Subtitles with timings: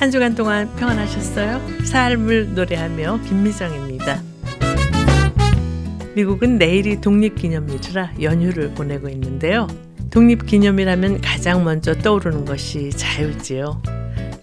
[0.00, 1.60] 한 주간 동안 평안하셨어요?
[1.84, 4.22] 삶을 노래하며 김미정입니다.
[6.16, 9.66] 미국은 내일이 독립기념일이라 연휴를 보내고 있는데요.
[10.10, 13.82] 독립기념이라면 가장 먼저 떠오르는 것이 자유지요.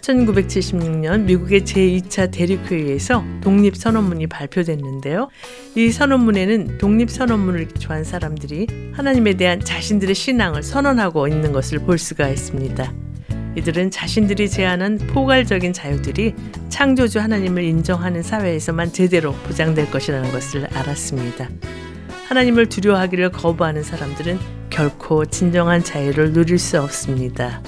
[0.01, 5.29] 1976년 미국의 제2차 대륙회의에서 독립선언문이 발표됐는데요.
[5.75, 13.07] 이 선언문에는 독립선언문을 기초한 사람들이 하나님에 대한 자신들의 신앙을 선언하고 있는 것을 볼 수가 있습니다.
[13.57, 16.36] 이들은 자신들이 제안한 포괄적인 자유들이
[16.70, 21.50] 창조주 하나님을 인정하는 사회에서만 제대로 보장될 것이라는 것을 알았습니다.
[22.28, 24.39] 하나님을 두려워하기를 거부하는 사람들은
[24.70, 27.64] 결코 진정한 자유를 누릴 수 없습니다.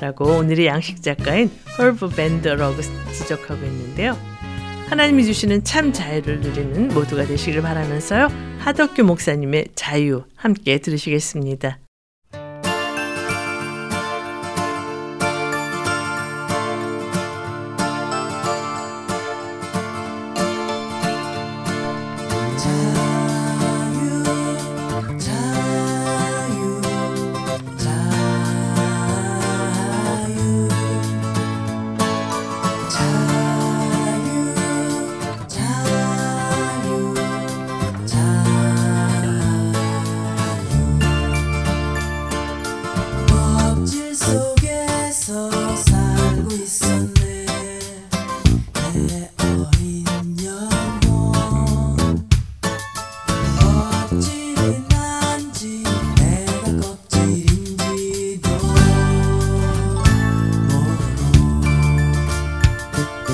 [0.00, 2.82] 라고 오늘의 양식 작가인 헐브 밴더 러그
[3.12, 4.16] 지적하고 있는데요.
[4.88, 8.28] 하나님이 주시는 참 자유를 누리는 모두가 되시길 바라면서요.
[8.58, 11.78] 하덕규 목사님의 자유 함께 들으시겠습니다.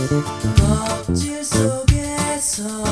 [0.09, 2.88] 껍질 속에서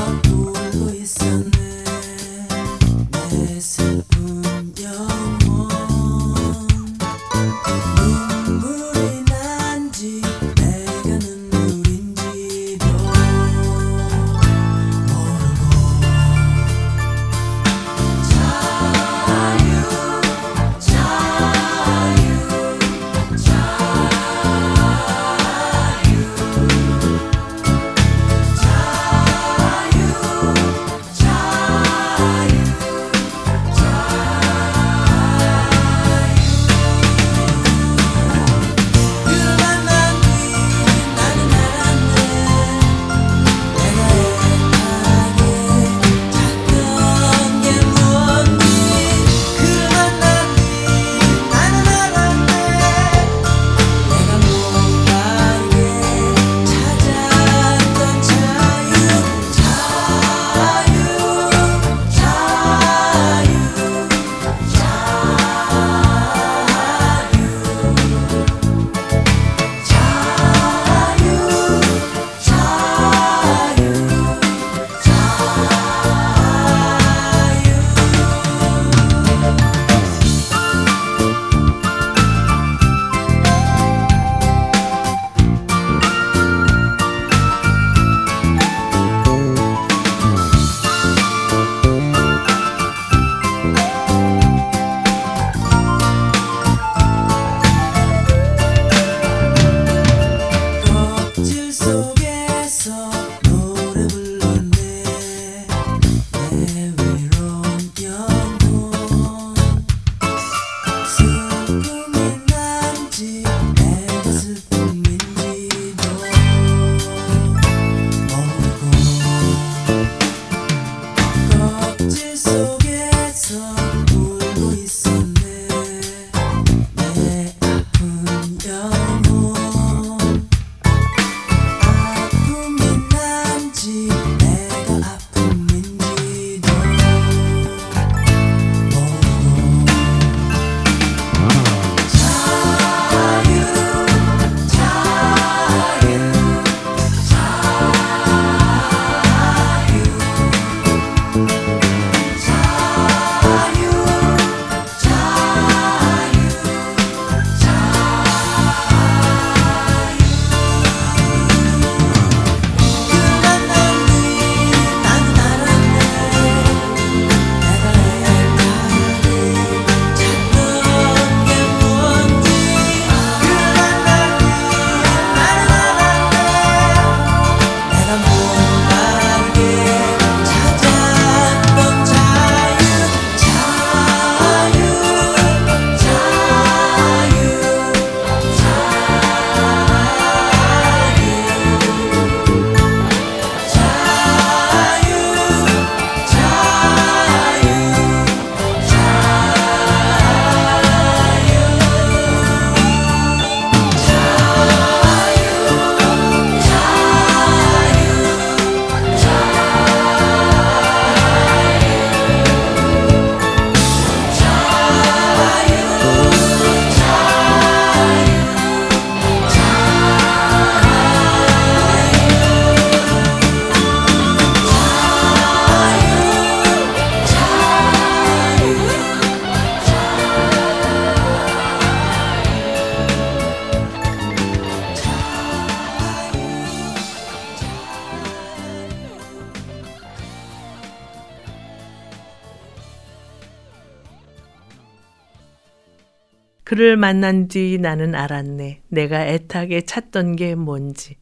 [246.67, 248.81] 그를 만난 뒤 나는 알았네.
[248.89, 251.15] 내가 애타게 찾던 게 뭔지.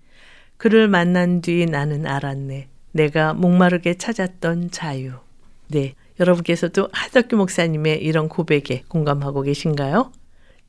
[0.57, 2.69] 그를 만난 뒤 나는 알았네.
[2.93, 5.13] 내가 목마르게 찾았던 자유.
[5.69, 5.97] 네.
[6.19, 10.13] 여러분께서도 하덕규 목사님의 이런 고백에 공감하고 계신가요?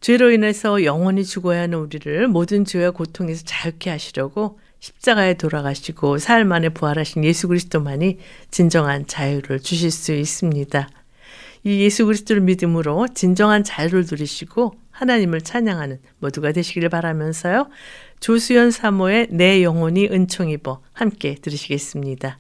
[0.02, 6.68] 죄로 인해서 영원히 죽어야 하는 우리를 모든 죄와 고통에서 자유케 하시려고 십자가에 돌아가시고 사흘 만에
[6.68, 8.18] 부활하신 예수 그리스도만이
[8.52, 10.90] 진정한 자유를 주실 수 있습니다.
[11.66, 17.68] 이 예수 그리스도를 믿음으로 진정한 자유를 누리시고 하나님을 찬양하는 모두가 되시기를 바라면서요.
[18.20, 22.40] 조수연 사모의 내 영혼이 은총 입어 함께 들으시겠습니다.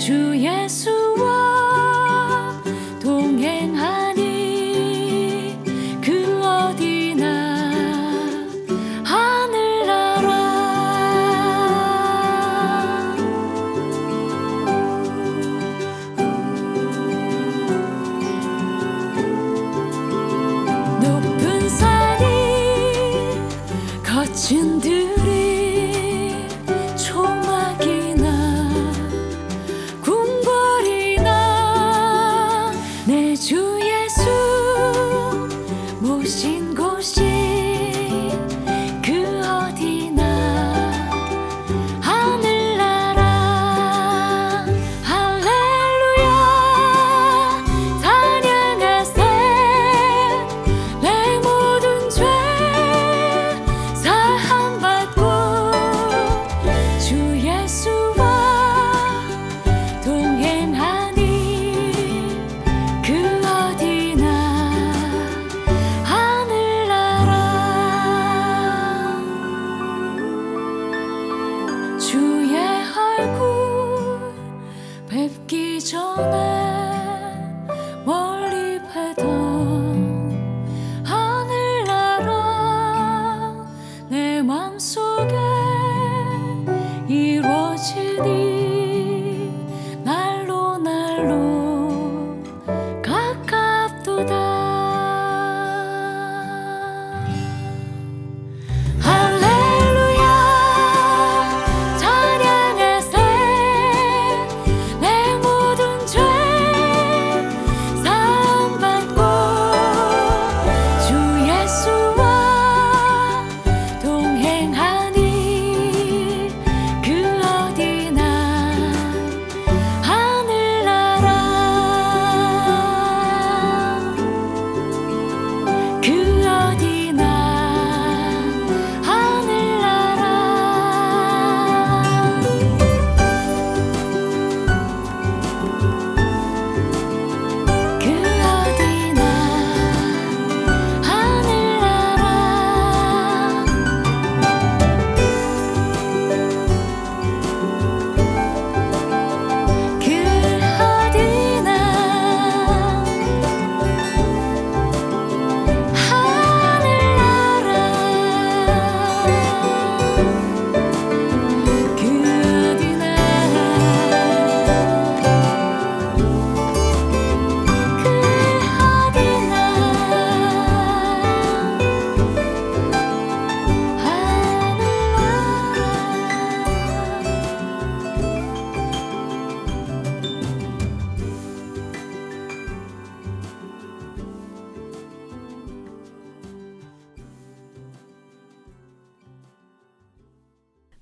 [0.00, 1.09] 主耶稣。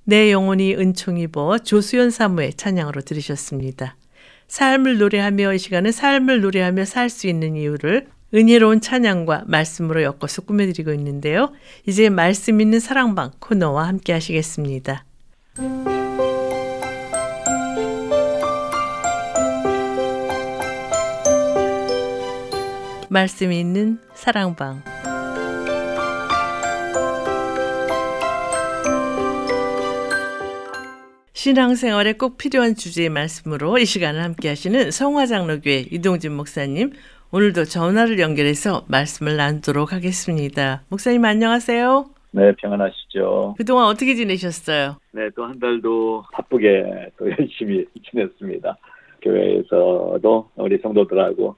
[0.08, 3.94] 내 영혼이 은총 입어 조수연 사무의 찬양으로 들으셨습니다.
[4.46, 10.94] 삶을 노래하며 이 시간은 삶을 노래하며 살 수 있는 이유를 은혜로운 찬양과 말씀으로 엮어서 꾸며드리고
[10.94, 11.52] 있는데요.
[11.86, 15.04] 이제 말씀 있는 사랑방 코너와 함께 하시겠습니다.
[23.10, 24.97] 말씀이 있는 사랑방.
[31.38, 36.90] 신앙생활에 꼭 필요한 주제의 말씀으로 이 시간을 함께 하시는 성화장로교회 이동진 목사님,
[37.30, 40.82] 오늘도 전화를 연결해서 말씀을 나누도록 하겠습니다.
[40.88, 42.06] 목사님 안녕하세요.
[42.32, 43.54] 네, 평안하시죠.
[43.56, 44.96] 그동안 어떻게 지내셨어요?
[45.12, 48.76] 네, 또 한 달도 바쁘게 또 열심히 지냈습니다.
[49.22, 51.54] 교회에서도 우리 성도들하고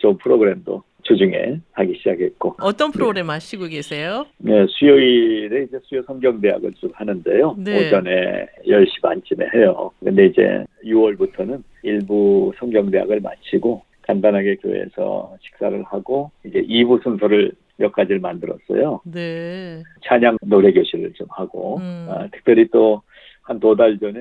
[0.00, 2.56] 좋은 프로그램도 주중에 하기 시작했고.
[2.60, 3.32] 어떤 프로그램 네.
[3.34, 4.26] 하시고 계세요?
[4.38, 7.56] 네, 수요일에 이제 수요 성경대학을 좀 하는데요.
[7.58, 7.86] 네.
[7.88, 9.90] 오전에 10시 반쯤에 해요.
[10.00, 18.20] 근데 이제 6월부터는 일부 성경대학을 마치고 간단하게 교회에서 식사를 하고 이제 2부 순서를 몇 가지를
[18.20, 19.00] 만들었어요.
[19.04, 19.82] 네.
[20.04, 22.06] 찬양 노래 교실을 좀 하고 음.
[22.10, 23.02] 아, 특별히 또
[23.44, 24.20] 한 두 달 전에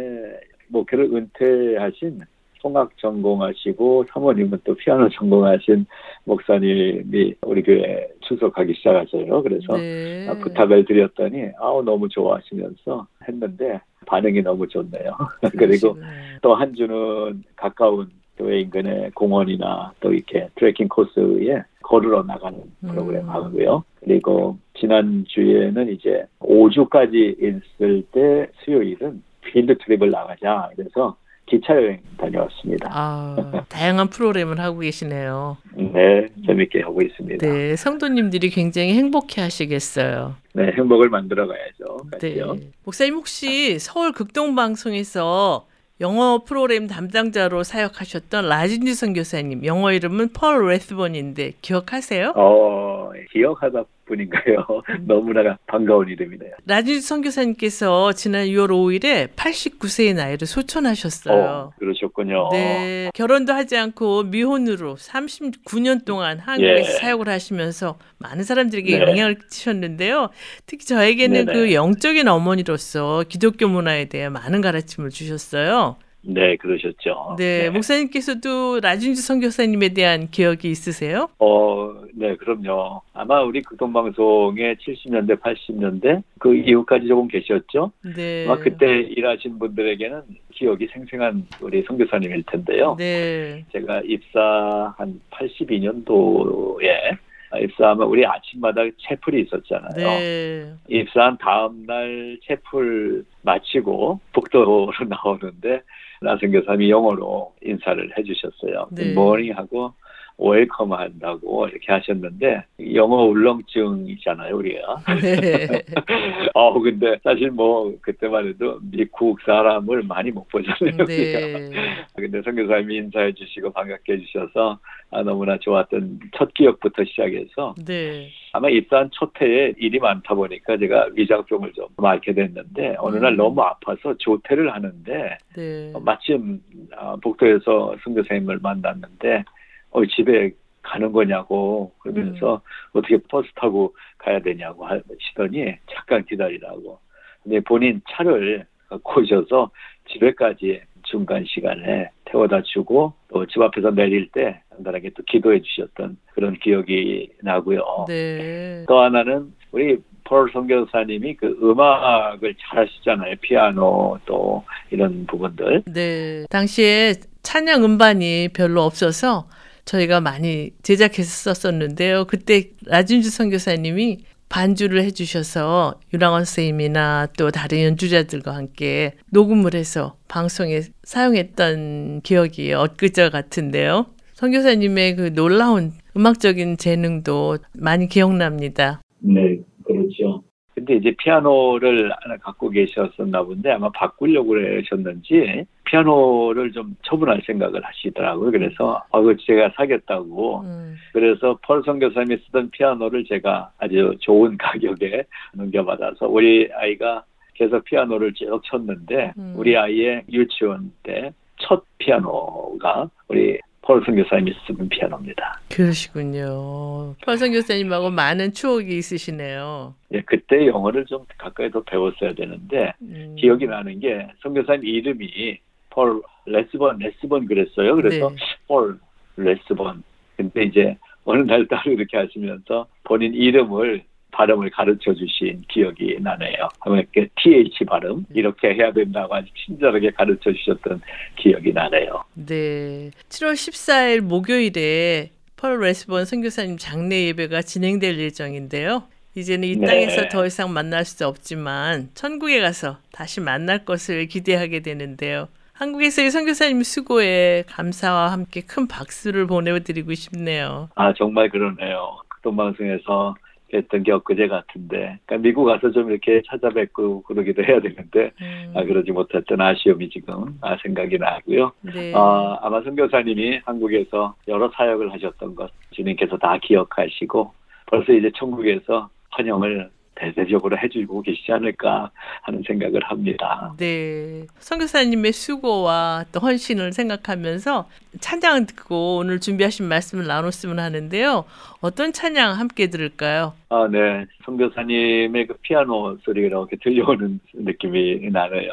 [0.69, 2.21] 목회를 은퇴하신
[2.62, 5.86] 통학 전공하시고 사모님은 또 피아노 전공하신
[6.25, 9.41] 목사님이 우리 교회 출석하기 시작하셔요.
[9.41, 10.27] 그래서 네.
[10.41, 15.18] 부탁을 드렸더니 아우 너무 좋아하시면서 했는데 반응이 너무 좋네요.
[15.58, 15.98] 그리고
[16.41, 23.30] 또 한 주는 가까운 교회 인근의 공원이나 또 이렇게 트레킹 코스에 걸으러 나가는 프로그램 음.
[23.30, 23.84] 하고요.
[24.00, 30.70] 그리고 지난 주에는 이제 5주까지 있을 때 수요일은 필드 트립을 나가자.
[30.75, 31.15] 그래서
[31.51, 32.89] 기차 여행 다녀왔습니다.
[32.89, 35.58] 아, 다양한 프로그램을 하고 계시네요.
[35.75, 37.46] 네, 재밌게 하고 있습니다.
[37.46, 40.36] 네, 성도님들이 굉장히 행복해 하시겠어요.
[40.53, 41.98] 네, 행복을 만들어 가야죠.
[42.22, 42.72] 네.
[42.86, 45.67] 목사님 혹시 서울 극동 방송에서
[46.00, 52.34] 영어 프로그램 담당자로 사역하셨던 라진주 선교사님 영어 이름은 펄 레스본인데 기억하세요?
[52.36, 54.65] 어 기억하다 분인가요?
[54.89, 55.05] 음.
[55.08, 56.51] 너무나 반가운 이름이네요.
[56.65, 61.41] 라진주 선교사님께서 지난 6월 5일에 89세의 나이를 소천하셨어요.
[61.41, 62.50] 어, 그러셨군요.
[62.51, 66.98] 네 결혼도 하지 않고 미혼으로 39년 동안 한국에서 예.
[66.98, 69.03] 사역을 하시면서 많은 사람들에게 네.
[69.03, 70.29] 영향을 끼치셨는데요.
[70.65, 71.53] 특히 저에게는 네네.
[71.53, 75.98] 그 영적인 어머니로서 기독교 문화에 대해 많은 가르침을 주셨어요.
[76.23, 77.35] 네, 그러셨죠.
[77.37, 77.69] 네, 네.
[77.71, 81.29] 목사님께서도 라준주 선교사님에 대한 기억이 있으세요?
[81.39, 83.01] 어, 네, 그럼요.
[83.13, 87.91] 아마 우리 극동방송의 70년대, 80년대 그 이후까지 조금 계셨죠.
[88.15, 88.45] 네.
[88.45, 92.95] 아마 그때 일하신 분들에게는 기억이 생생한 우리 선교사님일 텐데요.
[92.97, 93.65] 네.
[93.71, 97.17] 제가 입사 한 82년도에
[97.63, 100.07] 입사하면 우리 아침마다 채플이 있었잖아요.
[100.19, 100.73] 네.
[100.87, 105.81] 입사한 다음 날 채플 마치고 복도로 나오는데
[106.21, 108.89] 나 선교사님이 영어로 인사를 해주셨어요.
[108.91, 109.13] 네.
[109.13, 109.93] morning하고
[110.38, 114.97] welcome 한다고 이렇게 하셨는데 영어 울렁증이잖아요 우리가.
[115.21, 115.67] 네.
[116.53, 121.05] 어 근데 사실 뭐 그때만 해도 미국 사람을 많이 못 보잖아요.
[121.05, 121.69] 네.
[122.15, 124.79] 근데 선교사님이 인사해 주시고 반갑게 해주셔서
[125.11, 128.29] 아, 너무나 좋았던 첫 기억부터 시작해서 네.
[128.53, 133.38] 아마 입사한 첫 해에 일이 많다 보니까 제가 위장병을 좀 앓게 됐는데 어느 날 음.
[133.38, 135.93] 너무 아파서 조퇴를 하는데 네.
[136.01, 136.61] 마침
[136.97, 139.43] 아, 복도에서 선교사님을 만났는데
[139.91, 142.60] 어, 집에 가는 거냐고 그러면서 음.
[142.93, 147.00] 어떻게 버스 타고 가야 되냐고 하시더니 잠깐 기다리라고.
[147.43, 149.69] 근데 본인 차를 갖고 오셔서
[150.12, 156.53] 집에까지 중간 시간에 태워다 주고 또 집 앞에서 내릴 때 간단하게 또 기도해 주셨던 그런
[156.60, 158.05] 기억이 나고요.
[158.07, 158.86] 네.
[158.88, 163.36] 또 하나는 우리 폴 선교사님이 그 음악을 잘 하시잖아요.
[163.41, 165.83] 피아노 또 이런 부분들.
[165.86, 166.45] 네.
[166.50, 169.48] 당시에 찬양 음반이 별로 없어서
[169.85, 172.25] 저희가 많이 제작해서 썼었는데요.
[172.25, 174.19] 그때 라진주 선교사님이
[174.50, 184.07] 반주를 해주셔서 유랑원 선생님이나 또 다른 연주자들과 함께 녹음을 해서 방송에 사용했던 기억이 엊그저 같은데요.
[184.33, 189.01] 선교사님의 그 놀라운 음악적인 재능도 많이 기억납니다.
[189.19, 190.40] 네, 그렇죠.
[190.81, 198.51] 근데 이제 피아노를 하나 갖고 계셨었나 본데 아마 바꾸려고 그러셨는지 피아노를 좀 처분할 생각을 하시더라고요.
[198.51, 200.61] 그래서 아, 그 제가 사겠다고.
[200.61, 200.95] 음.
[201.13, 205.23] 그래서 펄 선교사님이 쓰던 피아노를 제가 아주 좋은 가격에
[205.53, 207.23] 넘겨받아서 우리 아이가
[207.53, 209.53] 계속 피아노를 쭉 쳤는데 음.
[209.55, 215.59] 우리 아이의 유치원 때 첫 피아노가 우리 펄선 교사님이 쓰는 피아노입니다.
[215.69, 217.15] 그러시군요.
[217.25, 219.95] 펄선 교사님하고 많은 추억이 있으시네요.
[220.13, 223.35] 예, 그때 영어를 좀 가까이 더 배웠어야 되는데 음.
[223.38, 225.57] 기억이 나는 게 선교사님 이름이
[225.89, 227.95] 펄 레스번 레스번 그랬어요.
[227.95, 228.35] 그래서 네.
[228.67, 228.97] 펄
[229.38, 230.03] 레스번.
[230.38, 236.69] 근데 이제 어느 날 따로 이렇게 하시면서 본인 이름을 발음을 가르쳐 주신 기억이 나네요.
[236.85, 241.01] 이렇게 TH 발음 이렇게 해야 된다고 아주 친절하게 가르쳐 주셨던
[241.38, 242.23] 기억이 나네요.
[242.33, 243.11] 네.
[243.29, 249.03] 7월 14일 목요일에 펄 레스본 선교사님 장례 예배가 진행될 예정인데요.
[249.35, 249.88] 이제는 이 네.
[249.88, 255.47] 땅에서 더 이상 만날 수 없지만 천국에 가서 다시 만날 것을 기대하게 되는데요.
[255.73, 260.89] 한국에서의 선교사님 수고에 감사와 함께 큰 박수를 보내드리고 싶네요.
[260.95, 262.17] 아 정말 그러네요.
[262.27, 263.35] 극동 방송에서
[263.77, 268.73] 했던 게 엊그제 같은데, 그러니까 미국 가서 좀 이렇게 찾아뵙고 그러기도 해야 되는데, 음.
[268.75, 271.71] 아, 그러지 못했던 아쉬움이 지금 아, 생각이 나고요.
[271.81, 272.13] 네.
[272.15, 277.53] 아, 아마 선교사님이 한국에서 여러 사역을 하셨던 것 주님께서 다 기억하시고
[277.87, 283.74] 벌써 이제 천국에서 환영을 대대적으로 해주고 계시지 않을까 하는 생각을 합니다.
[283.77, 284.46] 네.
[284.60, 287.88] 선교사님의 수고와 또 헌신을 생각하면서
[288.20, 291.46] 찬양 듣고 오늘 준비하신 말씀을 나눴으면 하는데요.
[291.82, 293.53] 어떤 찬양 함께 들을까요?
[293.70, 294.25] 아, 네.
[294.46, 298.70] 선교사님의 그 피아노 소리가 이렇게 들려오는 느낌이 나네요.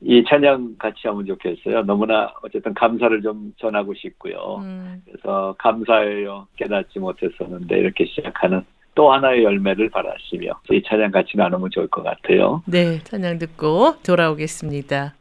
[0.00, 1.82] 이 찬양 같이 하면 좋겠어요.
[1.82, 4.60] 너무나 어쨌든 감사를 좀 전하고 싶고요.
[4.62, 5.02] 음.
[5.04, 6.46] 그래서 감사해요.
[6.56, 8.64] 깨닫지 못했었는데 이렇게 시작하는
[8.96, 12.62] 또 하나의 열매를 바라시며 이 찬양 같이 나누면 좋을 것 같아요.
[12.66, 15.14] 네, 찬양 듣고 돌아오겠습니다.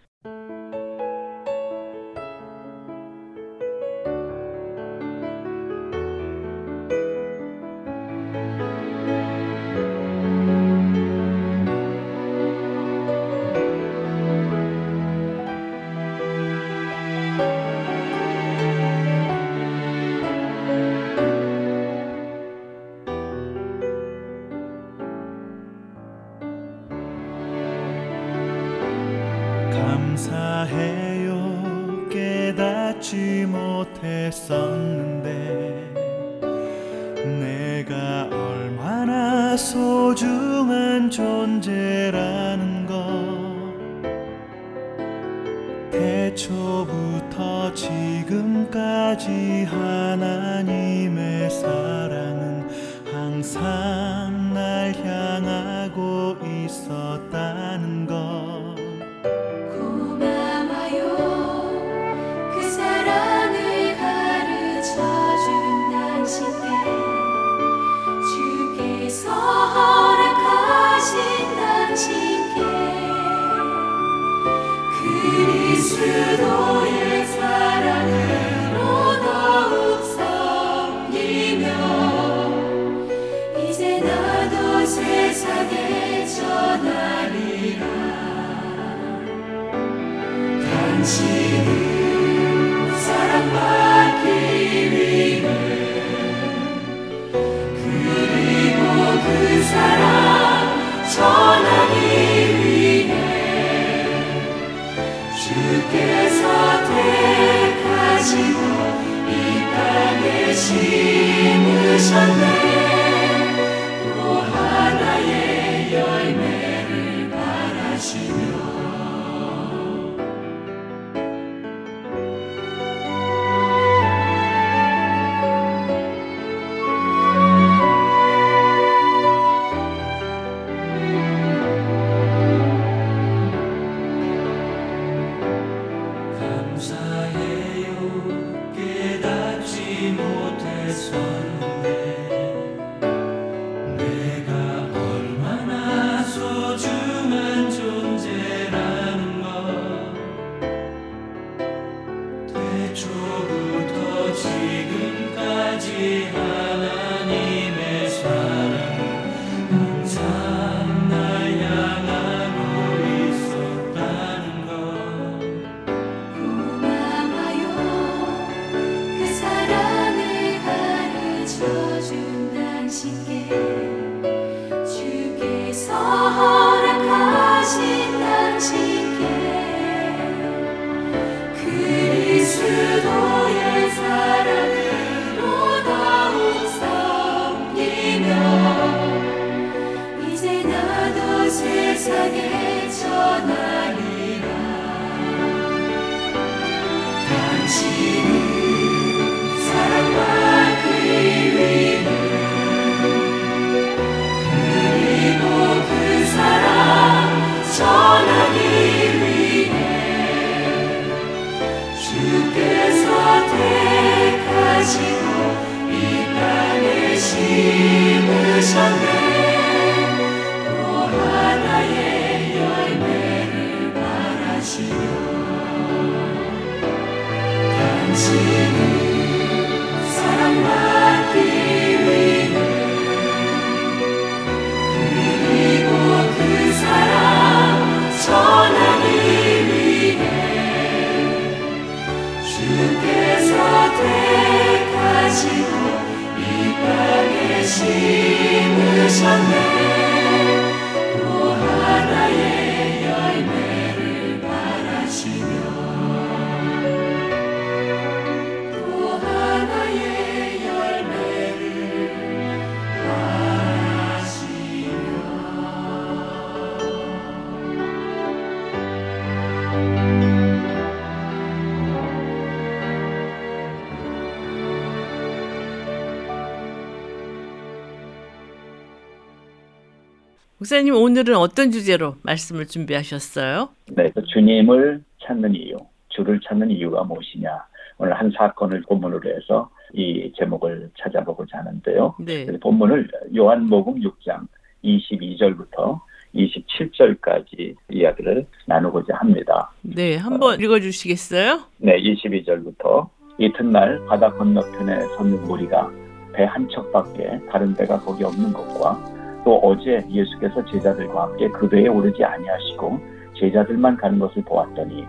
[280.76, 283.70] 목사님 오늘은 어떤 주제로 말씀을 준비하셨어요?
[283.96, 285.78] 네, 그 주님을 찾는 이유,
[286.10, 287.50] 주를 찾는 이유가 무엇이냐.
[287.98, 292.16] 오늘 한 사건을 본문으로 해서 이 제목을 찾아보고자 하는데요.
[292.20, 292.46] 네.
[292.60, 294.46] 본문을 요한복음 6장
[294.84, 296.02] 22절부터
[296.36, 299.72] 27절까지 이야기를 나누고자 합니다.
[299.82, 301.62] 네, 한번 어, 읽어주시겠어요?
[301.78, 303.08] 네, 22절부터
[303.38, 305.90] 이튿날 바다 건너편에 섰는 무리가
[306.34, 309.15] 배 한 척밖에 다른 배가 거기 없는 것과
[309.46, 313.00] 또 어제 예수께서 제자들과 함께 그 배에 오르지 아니하시고
[313.38, 315.06] 제자들만 가는 것을 보았더니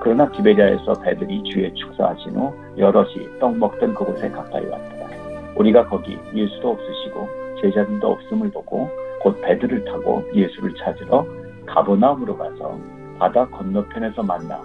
[0.00, 5.08] 그러나 디베리아에서 배들이 주의 축사하신 후 여럿이 떡 먹던 그곳에 가까이 왔더라.
[5.56, 7.28] 우리가 거기 예수도 없으시고
[7.62, 8.88] 제자들도 없음을 보고
[9.20, 11.24] 곧 배들을 타고 예수를 찾으러
[11.66, 12.78] 가보나움으로 가서
[13.18, 14.60] 바다 건너편에서 만나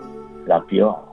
[0.46, 1.04] 라비어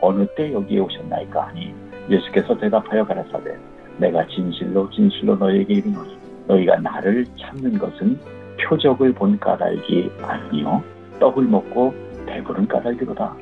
[0.00, 1.74] 어느 때 여기에 오셨나이까 하니
[2.08, 3.56] 예수께서 대답하여 가라사대
[3.98, 6.19] 내가 진실로 진실로 너에게 이르노니
[6.50, 8.18] 너희가 나를 찾는 것은
[8.62, 10.82] 표적을 본 까닭이 아니요
[11.20, 11.94] 떡을 먹고
[12.26, 13.34] 배부른 까닭이로다.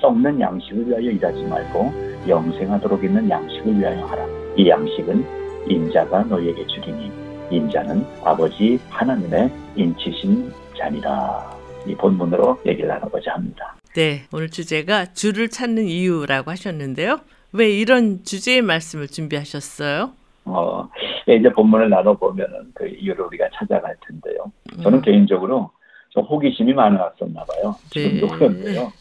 [0.00, 1.92] 썩는 양식을 위하여 일하지 말고
[2.28, 4.26] 영생하도록 있는 양식을 위하여 하라.
[4.56, 5.24] 이 양식은
[5.68, 7.10] 인자가 너희에게 주리니
[7.50, 11.56] 인자는 아버지 하나님의 인치신 자니라.
[11.86, 13.76] 이 본문으로 얘기를 나눠보자 합니다.
[13.94, 17.20] 네, 오늘 주제가 주를 찾는 이유라고 하셨는데요.
[17.52, 20.12] 왜 이런 주제의 말씀을 준비하셨어요?
[20.46, 20.88] 어,
[21.26, 24.50] 이제 본문을 나눠보면은 그 이유를 우리가 찾아갈 텐데요.
[24.82, 25.02] 저는 음.
[25.02, 25.70] 개인적으로
[26.10, 27.74] 좀 호기심이 많았었나 봐요.
[27.90, 28.38] 지금도 네.
[28.38, 28.92] 그런데요.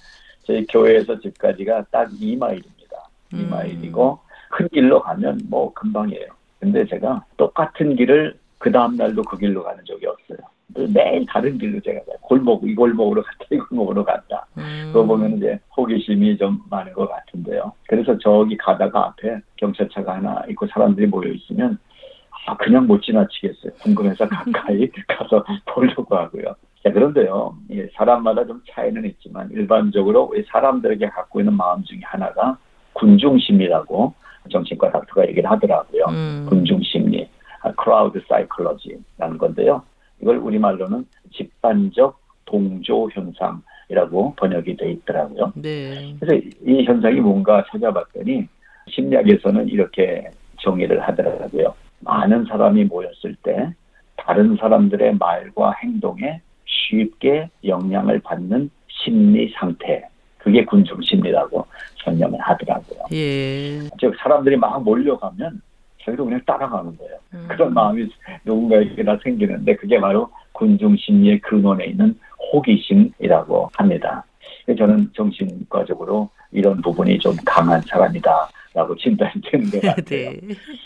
[0.43, 2.95] 저희 교회에서 집까지가 딱 2마일입니다.
[3.31, 4.17] 2마일이고 음.
[4.49, 6.27] 큰 길로 가면 뭐 금방이에요.
[6.59, 10.37] 근데 제가 똑같은 길을 그 다음날도 그 길로 가는 적이 없어요.
[10.67, 12.01] 매일 다른 길로 제가.
[12.21, 14.45] 골목, 이 골목으로 갔다, 이 골목으로 갔다.
[14.57, 14.89] 음.
[14.91, 17.71] 그거 보면 이제 호기심이 좀 많은 것 같은데요.
[17.87, 21.77] 그래서 저기 가다가 앞에 경찰차가 하나 있고 사람들이 모여 있으면
[22.47, 23.71] 아, 그냥 못 지나치겠어요.
[23.81, 26.55] 궁금해서 가까이 가서 보려고 하고요.
[26.83, 27.57] 자, 그런데요,
[27.95, 32.57] 사람마다 좀 차이는 있지만 일반적으로 우리 사람들에게 갖고 있는 마음 중에 하나가
[32.93, 34.13] 군중심리라고
[34.51, 36.05] 정신과 닥터가 얘기를 하더라고요.
[36.09, 36.45] 음.
[36.47, 37.27] 군중심리,
[37.77, 39.81] crowd psychology라는 건데요.
[40.21, 45.53] 이걸 우리말로는 집단적 동조 현상이라고 번역이 돼 있더라고요.
[45.55, 46.15] 네.
[46.19, 48.47] 그래서 이 현상이 뭔가 찾아봤더니
[48.89, 50.29] 심리학에서는 이렇게
[50.61, 51.73] 정의를 하더라고요.
[51.99, 53.73] 많은 사람이 모였을 때
[54.15, 60.07] 다른 사람들의 말과 행동에 쉽게 영향을 받는 심리 상태.
[60.37, 61.65] 그게 군중 심리라고
[62.03, 62.99] 설명을 하더라고요.
[63.13, 63.79] 예.
[63.99, 65.61] 즉 사람들이 막 몰려가면
[66.05, 67.17] 저희도 그냥 따라가는 거예요.
[67.33, 67.45] 음.
[67.49, 68.07] 그런 마음이
[68.45, 72.17] 누군가에게나 생기는데 그게 바로 군중 심리의 근원에 있는
[72.53, 74.23] 호기심이라고 합니다.
[74.77, 80.31] 저는 정신과적으로 이런 부분이 좀 강한 사람이다라고 진단이 되는 것 같아요.
[80.31, 80.41] 네.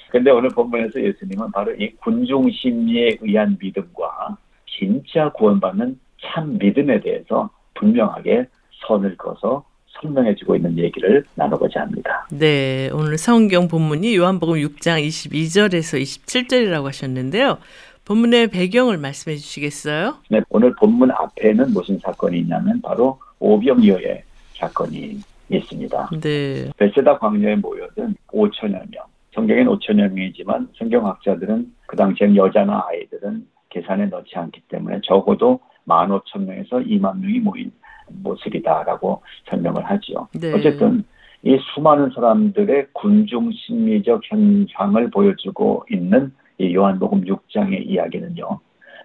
[0.09, 7.49] 근데 오늘 본문에서 예수님은 바로 이 군중 심리에 의한 믿음과 진짜 구원받는 참 믿음에 대해서
[7.75, 8.47] 분명하게
[8.87, 9.63] 선을 그어서
[10.01, 12.27] 설명해주고 있는 얘기를 나눠보자 합니다.
[12.31, 17.57] 네, 오늘 성경 본문이 요한복음 6장 22절에서 27절이라고 하셨는데요.
[18.05, 20.15] 본문의 배경을 말씀해 주시겠어요?
[20.29, 24.23] 네, 오늘 본문 앞에는 무슨 사건이 있냐면 바로 오병이어의
[24.55, 26.09] 사건이 있습니다.
[26.21, 26.71] 네.
[26.77, 29.03] 베세다 광야에 모여든 5천여 명.
[29.33, 37.19] 성경엔 5천여 명이지만 성경학자들은 그 당시엔 여자나 아이들은 계산에 넣지 않기 때문에 적어도 15,000명에서 2만
[37.19, 37.71] 명이 모인
[38.11, 40.27] 모습이다라고 설명을 하지요.
[40.39, 40.53] 네.
[40.53, 41.03] 어쨌든
[41.43, 48.59] 이 수많은 사람들의 군중 심리적 현상을 보여주고 있는 이 요한복음 6장의 이야기는요.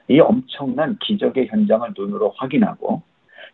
[0.08, 3.02] 이 엄청난 기적의 현장을 눈으로 확인하고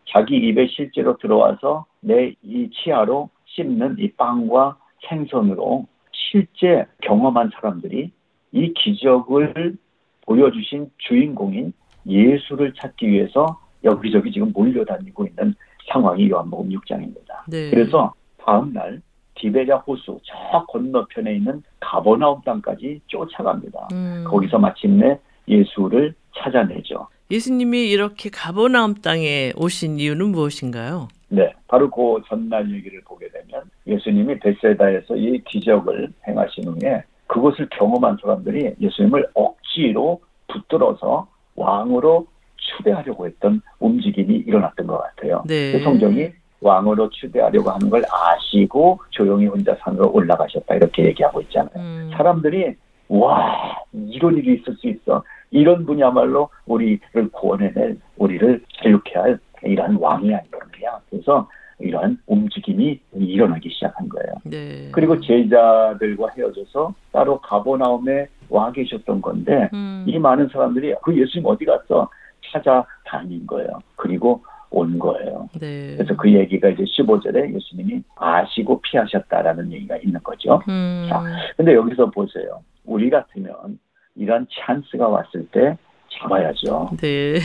[0.09, 8.11] 자기 입에 실제로 들어와서 내 이 치아로 씹는 이 빵과 생선으로 실제 경험한 사람들이
[8.51, 9.77] 이 기적을
[10.25, 11.73] 보여주신 주인공인
[12.07, 15.53] 예수를 찾기 위해서 여기저기 지금 몰려다니고 있는
[15.91, 17.49] 상황이 요한복음 6장입니다.
[17.49, 17.69] 네.
[17.69, 19.01] 그래서 다음 날
[19.35, 23.87] 디베랴 호수 저 건너편에 있는 가버나움 땅까지 쫓아갑니다.
[23.93, 24.23] 음.
[24.27, 27.07] 거기서 마침내 예수를 찾아내죠.
[27.31, 31.07] 예수님이 이렇게 가버나움 땅에 오신 이유는 무엇인가요?
[31.29, 38.17] 네, 바로 그 전날 얘기를 보게 되면 예수님이 베세다에서 이 기적을 행하신 후에 그것을 경험한
[38.21, 42.27] 사람들이 예수님을 억지로 붙들어서 왕으로
[42.61, 45.43] 추대하려고 했던 움직임이 일어났던 것 같아요.
[45.47, 45.73] 네.
[45.73, 46.29] 그 성경이
[46.61, 51.71] 왕으로 추대하려고 하는 걸 아시고 조용히 혼자 산으로 올라가셨다 이렇게 얘기하고 있잖아요.
[51.75, 52.11] 음.
[52.15, 52.75] 사람들이
[53.09, 60.33] 와 이런 일이 있을 수 있어 이런 분야말로 우리를 구원해낼 우리를 자유케 할 이러한 왕이
[60.33, 61.47] 아니겠느냐 그래서
[61.79, 64.33] 이러한 움직임이 일어나기 시작한 거예요.
[64.43, 64.89] 네.
[64.91, 70.05] 그리고 제자들과 헤어져서 따로 가보나움에 와 계셨던 건데 음.
[70.07, 72.09] 이 많은 사람들이 그 예수님 어디 갔어
[72.51, 73.69] 찾아다닌 거예요.
[73.95, 75.49] 그리고 온 거예요.
[75.59, 75.95] 네.
[75.97, 80.61] 그래서 그 얘기가 이제 15절에 예수님이 아시고 피하셨다라는 얘기가 있는 거죠.
[80.69, 81.07] 음.
[81.09, 81.21] 자,
[81.57, 82.63] 근데 여기서 보세요.
[82.85, 83.79] 우리 같으면
[84.15, 85.77] 이런 찬스가 왔을 때
[86.09, 86.91] 잡아야죠.
[86.97, 87.39] 네.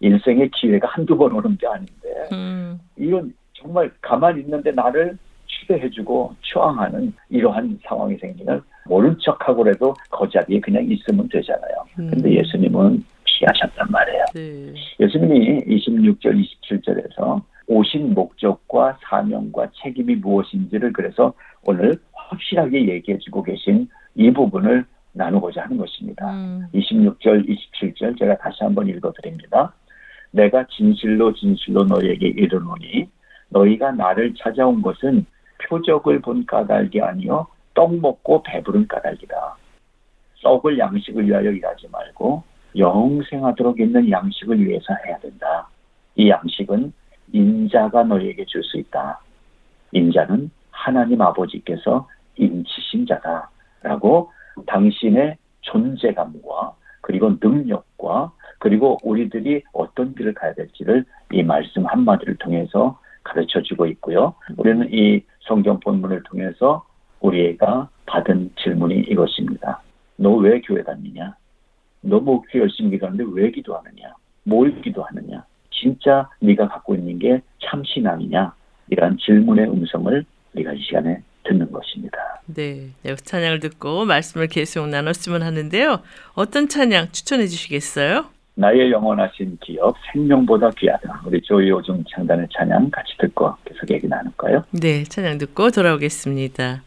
[0.00, 2.78] 인생의 기회가 한두 번 오는 게 아닌데 음.
[2.96, 5.16] 이건 정말 가만히 있는데 나를
[5.46, 11.74] 추대해주고 추앙하는 이러한 상황이 생기면 모른 척하고라도 거자리에 그냥 있으면 되잖아요.
[11.98, 12.10] 음.
[12.10, 13.04] 근데 예수님은
[13.36, 14.24] 피하셨단 말이에요.
[14.34, 14.74] 네.
[15.00, 21.32] 예수님이 26절, 27절에서 오신 목적과 사명과 책임이 무엇인지를 그래서
[21.64, 26.30] 오늘 확실하게 얘기해주고 계신 이 부분을 나누고자 하는 것입니다.
[26.32, 26.66] 음.
[26.74, 29.74] 26절, 27절 제가 다시 한번 읽어드립니다.
[30.30, 33.08] 내가 진실로 진실로 너에게 이르노니
[33.48, 35.24] 너희가 나를 찾아온 것은
[35.68, 39.56] 표적을 본 까닭이 아니요 떡 먹고 배부른 까닭이다.
[40.42, 42.42] 썩을 양식을 위하여 일하지 말고
[42.76, 45.68] 영생하도록 있는 양식을 위해서 해야 된다.
[46.16, 46.92] 이 양식은
[47.32, 49.20] 인자가 너희에게 줄 수 있다.
[49.92, 53.50] 인자는 하나님 아버지께서 인치신 자다.
[53.82, 54.30] 라고
[54.66, 63.60] 당신의 존재감과 그리고 능력과 그리고 우리들이 어떤 길을 가야 될지를 이 말씀 한마디를 통해서 가르쳐
[63.62, 64.34] 주고 있고요.
[64.56, 66.84] 우리는 이 성경 본문을 통해서
[67.20, 69.82] 우리가 받은 질문이 이것입니다.
[70.16, 71.34] 너 왜 교회 다니냐?
[72.06, 74.14] 너 목표 열심히 기도하는데 왜 기도하느냐?
[74.44, 75.44] 뭘 기도하느냐?
[75.70, 78.54] 진짜 네가 갖고 있는 게 참신앙이냐?
[78.88, 82.18] 이러한 질문의 음성을 우리가 이 시간에 듣는 것입니다.
[82.46, 86.00] 네, 네, 찬양을 듣고 말씀을 계속 나눴으면 하는데요.
[86.34, 88.26] 어떤 찬양 추천해 주시겠어요?
[88.54, 91.22] 나의 영원하신 기업 생명보다 귀하다.
[91.26, 94.64] 우리 조이오중 창단의 찬양 같이 듣고 계속 얘기 나눌까요?
[94.70, 96.82] 네, 찬양 듣고 돌아오겠습니다.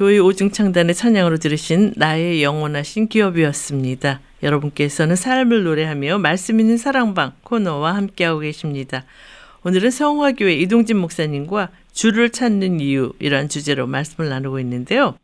[0.00, 4.20] 조이 오중창단의 찬양으로 들으신 나의 영원하신 기업이었습니다.
[4.42, 9.04] 여러분께서는 삶을 노래하며 말씀 있는 사랑방 코너와 함께하고 계십니다.
[9.62, 15.16] 오늘은 성화교회 이동진 목사님과 주를 찾는 이유 이런 주제로 말씀을 나누고 있는데요.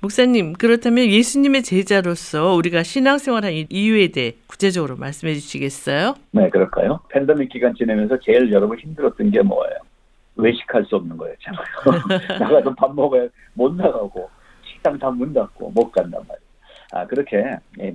[0.00, 6.16] 목사님, 그렇다면 예수님의 제자로서 우리가 신앙생활한 이유에 대해 구체적으로 말씀해 주시겠어요?
[6.32, 6.98] 네, 그럴까요?
[7.10, 9.76] 팬데믹 기간 지내면서 제일 여러분 힘들었던 게 뭐예요?
[10.36, 11.64] 외식할 수 없는 거였잖아요.
[12.40, 14.28] 나가서 밥 먹어야 못 나가고
[14.64, 16.46] 식당 다 문 닫고 못 간단 말이에요.
[16.92, 17.42] 아, 그렇게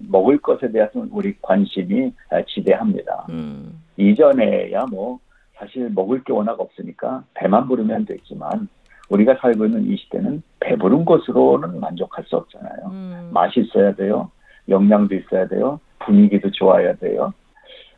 [0.09, 3.27] 먹을 것에 대한 우리 관심이 아, 지대합니다.
[3.29, 3.81] 음.
[3.97, 5.19] 이전에야 뭐
[5.55, 8.67] 사실 먹을 게 워낙 없으니까 배만 부르면 되지만
[9.09, 12.89] 우리가 살고 있는 이 시대는 배부른 것으로는 만족할 수 없잖아요.
[12.91, 13.29] 음.
[13.33, 14.31] 맛이 있어야 돼요.
[14.69, 15.79] 영양도 있어야 돼요.
[15.99, 17.33] 분위기도 좋아야 돼요.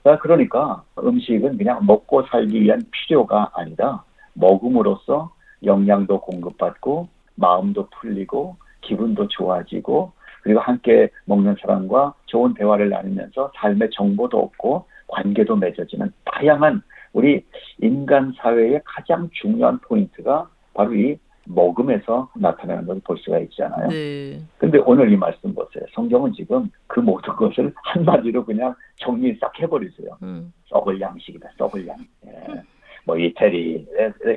[0.04, 4.04] 아, 그러니까 음식은 그냥 먹고 살기 위한 필요가 아니라
[4.34, 5.32] 먹음으로써
[5.64, 14.40] 영양도 공급받고 마음도 풀리고 기분도 좋아지고 그리고 함께 먹는 사람과 좋은 대화를 나누면서 삶의 정보도
[14.40, 16.82] 얻고 관계도 맺어지는 다양한
[17.14, 17.46] 우리
[17.80, 23.90] 인간 사회의 가장 중요한 포인트가 바로 이 먹음에서 나타나는 것을 볼 수가 있잖아요.
[23.90, 24.40] 네.
[24.58, 25.84] 근데 오늘 이 말씀 보세요.
[25.94, 30.18] 성경은 지금 그 모든 것을 한마디로 그냥 정리 싹 해버리세요.
[30.24, 30.54] 음.
[30.68, 31.50] 썩을 양식이다.
[31.58, 32.10] 썩을 양식.
[32.26, 32.64] 예.
[33.06, 33.86] 뭐 이태리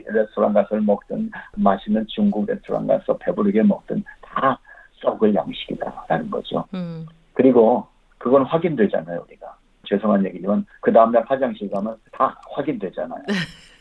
[0.06, 4.58] 레스토랑 가서 먹든 맛있는 중국 레스토랑 가서 배부르게 먹든 다
[5.00, 6.64] 썩을 양식이다라는 거죠.
[6.74, 7.06] 음.
[7.34, 7.86] 그리고
[8.18, 9.56] 그건 확인되잖아요 우리가.
[9.84, 13.22] 죄송한 얘기지만 그 다음날 화장실 가면 다 확인되잖아요.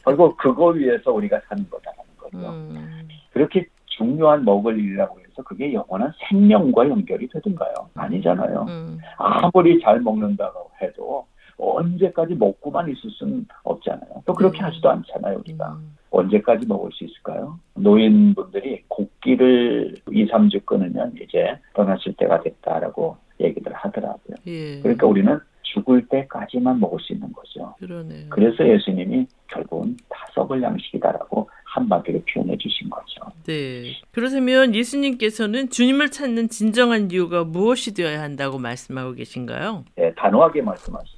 [0.04, 2.38] 결국 그거 위해서 우리가 사는 거다라는 거죠.
[2.38, 3.08] 음.
[3.34, 7.74] 그렇게 중요한 먹을 일이라고 해서 그게 영원한 생명과 연결이 되든가요?
[7.95, 8.65] 아니잖아요.
[8.67, 9.00] 음.
[9.17, 11.26] 아무리 잘 먹는다고 해도
[11.58, 14.24] 언제까지 먹고만 있을 수는 없잖아요.
[14.26, 14.65] 또 그렇게 음.
[14.65, 15.74] 하지도 않잖아요, 우리가.
[15.74, 15.96] 음.
[16.12, 17.60] 언제까지 먹을 수 있을까요?
[17.76, 24.38] 노인분들이 곡기를 2, 3주 끊으면 이제 떠나실 때가 됐다라고 얘기를 하더라고요.
[24.48, 24.80] 예.
[24.80, 27.76] 그러니까 우리는 죽을 때까지만 먹을 수 있는 거죠.
[27.80, 28.30] 그러네요.
[28.30, 33.22] 그래서 예수님이 결국은 다 썩을 양식이다라고 한마디로 표현해 주신 거죠.
[33.46, 33.98] 네.
[34.12, 39.84] 그렇다면 예수님께서는 주님을 찾는 진정한 이유가 무엇이 되어야 한다고 말씀하고 계신가요?
[39.98, 41.14] 네, 단호하게 말씀하시잖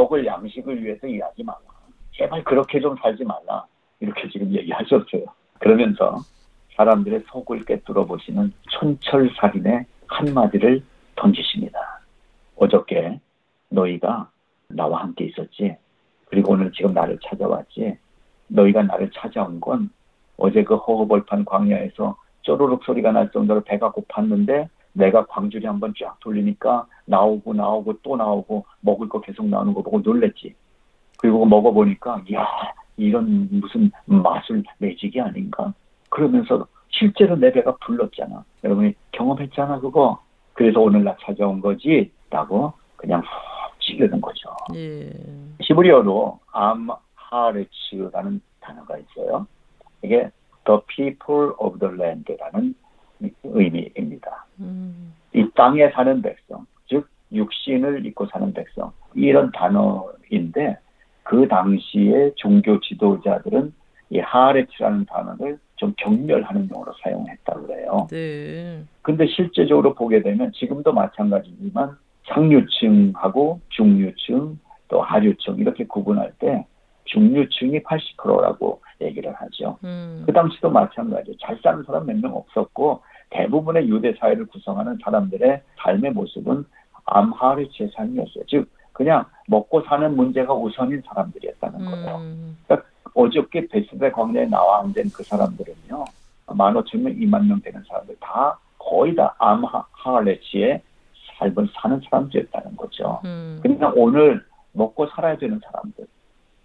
[0.00, 1.58] 썩을 양식을 위해서 일하지 말라.
[2.12, 3.64] 제발 그렇게 좀 살지 말라.
[4.00, 5.24] 이렇게 지금 얘기하셨어요.
[5.58, 6.16] 그러면서
[6.76, 10.82] 사람들의 속을 꿰뚫어 보시는 촌철살인의 한마디를
[11.16, 11.78] 던지십니다.
[12.56, 13.20] 어저께
[13.68, 14.30] 너희가
[14.68, 15.76] 나와 함께 있었지.
[16.26, 17.98] 그리고 오늘 지금 나를 찾아왔지.
[18.48, 19.90] 너희가 나를 찾아온 건
[20.38, 26.86] 어제 그 허허벌판 광야에서 쪼르륵 소리가 날 정도로 배가 고팠는데 내가 광주리 한번 쫙 돌리니까
[27.06, 30.54] 나오고 나오고 또 나오고 먹을 거 계속 나오는 거 보고 놀랬지.
[31.18, 32.46] 그리고 먹어보니까 야
[32.96, 35.72] 이런 무슨 맛을 매직이 아닌가.
[36.08, 38.44] 그러면서 실제로 내 배가 불렀잖아.
[38.64, 40.20] 여러분이 경험했잖아 그거.
[40.54, 42.10] 그래서 오늘 나 찾아온 거지.
[42.30, 44.50] 라고 그냥 훅 찌르는 거죠.
[44.74, 45.10] 예.
[45.62, 49.46] 시브리어로 암하레치라는 단어가 있어요.
[50.02, 50.30] 이게
[50.64, 52.74] the people of the land라는
[53.42, 54.46] 의미입니다.
[54.60, 55.14] 음.
[55.34, 60.78] 이 땅에 사는 백성, 즉 육신을 입고 사는 백성 이런 단어인데
[61.22, 63.72] 그 당시에 종교 지도자들은
[64.10, 68.06] 이 하레츠라는 단어를 좀 경멸하는 용어로 사용했다고 그래요.
[68.10, 68.82] 네.
[69.02, 71.96] 근데 실제적으로 보게 되면 지금도 마찬가지지만
[72.26, 74.58] 상류층하고 중류층
[74.88, 76.66] 또 하류층 이렇게 구분할 때
[77.04, 79.78] 중류층이 80%라고 얘기를 하죠.
[79.84, 80.24] 음.
[80.26, 81.36] 그 당시도 마찬가지예요.
[81.40, 86.64] 잘 사는 사람 몇 명 없었고 대부분의 유대 사회를 구성하는 사람들의 삶의 모습은
[87.04, 88.44] 암하르치의 삶이었어요.
[88.48, 92.16] 즉 그냥 먹고 사는 문제가 우선인 사람들이었다는 거예요.
[92.16, 92.58] 음.
[92.66, 96.04] 그러니까 어저께 베스데 광야에 나와 앉은 그 사람들은요.
[96.54, 100.82] 만 오천 명, 이만 명 되는 사람들 다 거의 다 암하르치의
[101.38, 103.20] 삶을 사는 사람들이었다는 거죠.
[103.24, 103.58] 음.
[103.62, 106.06] 그러니까 오늘 먹고 살아야 되는 사람들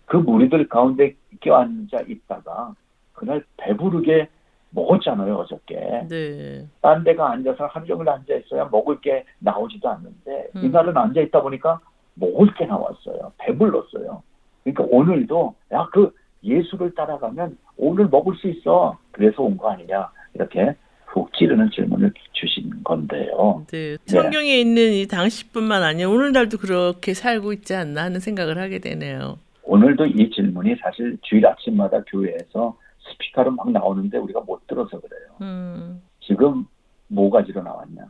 [0.06, 2.74] 그 무리들 가운데 껴앉아 있다가
[3.14, 4.28] 그날 배부르게
[4.72, 6.08] 먹었잖아요 어저께.
[6.10, 6.66] 네.
[6.82, 10.66] 딴 데가 앉아서 하루 종일 앉아 있어야 먹을 게 나오지도 않는데 음.
[10.66, 11.80] 이날은 앉아 있다 보니까
[12.16, 13.32] 먹을 게 나왔어요.
[13.38, 14.22] 배불렀어요.
[14.64, 16.12] 그러니까 오늘도 야 그
[16.44, 18.98] 예수를 따라가면 오늘 먹을 수 있어.
[19.12, 20.76] 그래서 온 거 아니냐 이렇게
[21.08, 23.66] 훅 찌르는 질문을 주신 건데요.
[23.72, 24.62] 네, 성경에 네.
[24.62, 29.38] 있는 이 당시뿐만 아니라 오늘날도 그렇게 살고 있지 않나 하는 생각을 하게 되네요.
[29.64, 32.78] 오늘도 이 질문이 사실 주일 아침마다 교회에서
[33.12, 35.28] 스피커로 막 나오는데 우리가 못 들어서 그래요.
[35.42, 36.02] 음.
[36.22, 36.66] 지금
[37.08, 38.06] 뭐 가지로 나왔냐?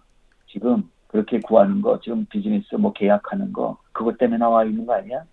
[0.47, 5.23] 지금 그렇게 구하는 거, 지금 비즈니스 뭐 계약하는 거, 그것 때문에 나와 있는 거 아니야?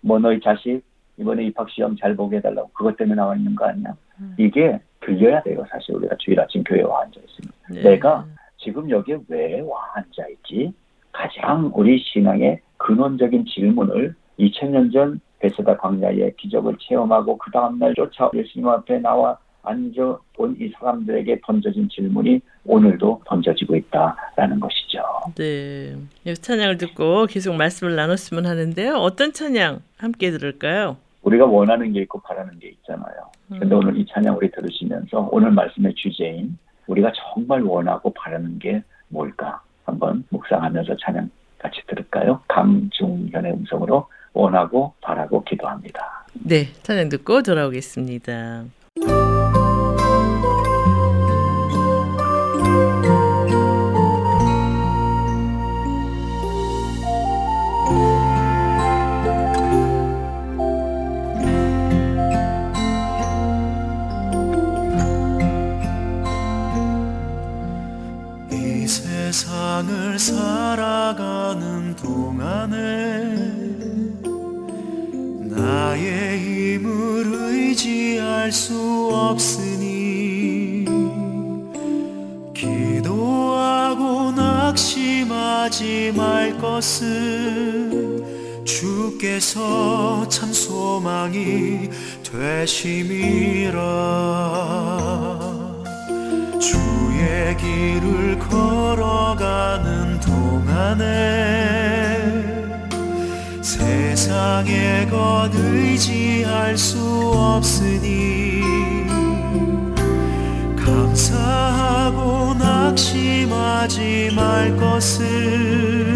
[0.00, 0.82] 뭐 너희 자식
[1.18, 3.94] 이번에 입학 시험 잘 보게 해달라고 그것 때문에 나와 있는 거 아니야?
[4.20, 4.34] 음.
[4.38, 5.64] 이게 들려야 돼요.
[5.70, 7.82] 사실 우리가 주일 아침 교회 와 앉아 있으면 네.
[7.90, 8.24] 내가
[8.58, 10.72] 지금 여기에 왜 와 앉아 있지?
[11.12, 18.68] 가장 우리 신앙의 근원적인 질문을 2000년 전 베세다 광야의 기적을 체험하고 그 다음날 쫓아 예수님
[18.68, 25.02] 앞에 나와 앉아 본 이 사람들에게 던져진 질문이 오늘도 던져지고 있다라는 것이죠.
[25.36, 25.94] 네.
[26.34, 28.94] 찬양을 듣고 계속 말씀을 나눴으면 하는데요.
[28.94, 30.96] 어떤 찬양 함께 들을까요?
[31.22, 33.14] 우리가 원하는 게 있고 바라는 게 있잖아요.
[33.48, 33.72] 근데 음.
[33.78, 39.60] 오늘 이 찬양 우리 들으시면서 오늘 말씀의 주제인 우리가 정말 원하고 바라는 게 뭘까?
[39.84, 42.40] 한번 묵상하면서 찬양 같이 들을까요?
[42.48, 46.26] 강중현의 음성으로 원하고 바라고 기도합니다.
[46.34, 48.64] 네, 찬양 듣고 돌아오겠습니다.
[92.62, 93.80] 되심이라
[96.60, 101.02] 주의 길을 걸어가는 동안에
[103.60, 107.00] 세상에 것 의지할 수
[107.34, 108.62] 없으니
[110.76, 116.14] 감사하고 낙심하지 말 것은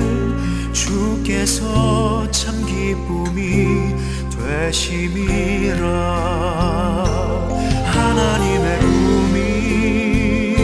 [0.73, 3.96] 주께서 참 기쁨이
[4.57, 5.87] 되심이라
[7.85, 10.57] 하나님의 꿈이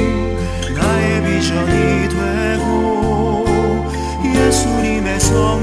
[1.27, 3.45] 비전이 되고
[4.25, 5.62] 예수님의 성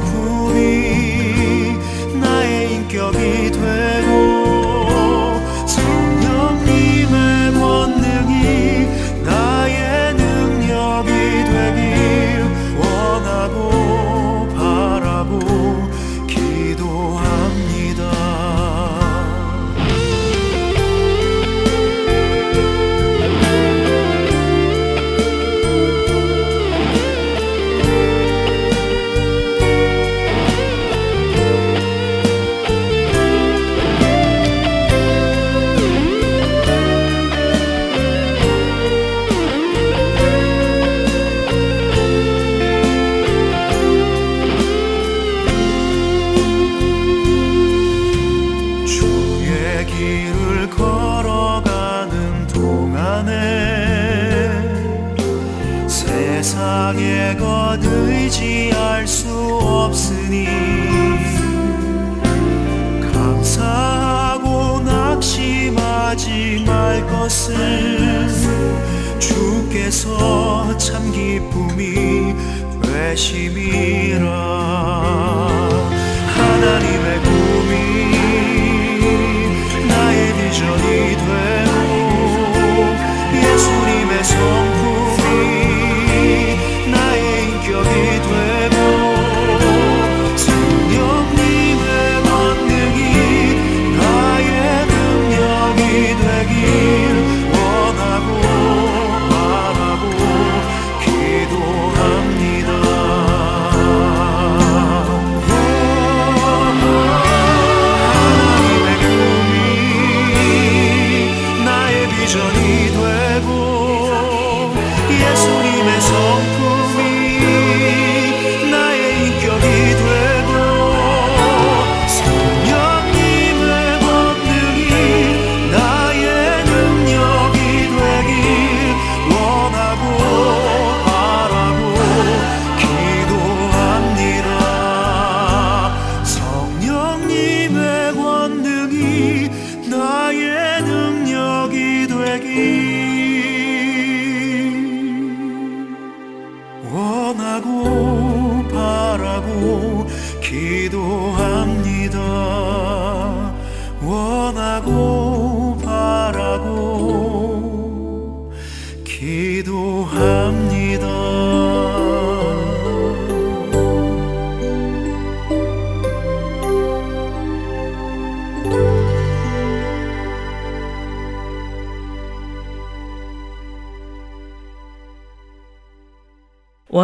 [69.20, 72.34] 주께서 참 기쁨이
[72.82, 74.30] 되심이라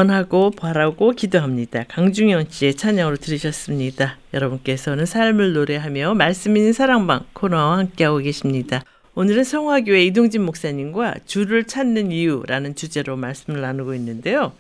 [0.06, 1.84] 원하고 바라고 기도합니다.
[1.88, 4.18] 강중현 씨의 찬양으로 들으셨습니다.
[4.34, 8.84] 여러분께서는 삶을 노래하며 말씀 있는 사랑방 코너와 함께하고 계십니다.
[9.16, 14.54] 오늘은 성화교회 이동진 목사님과 주를 찾는 이유라는 주제로 말씀을 나누고 있는데요.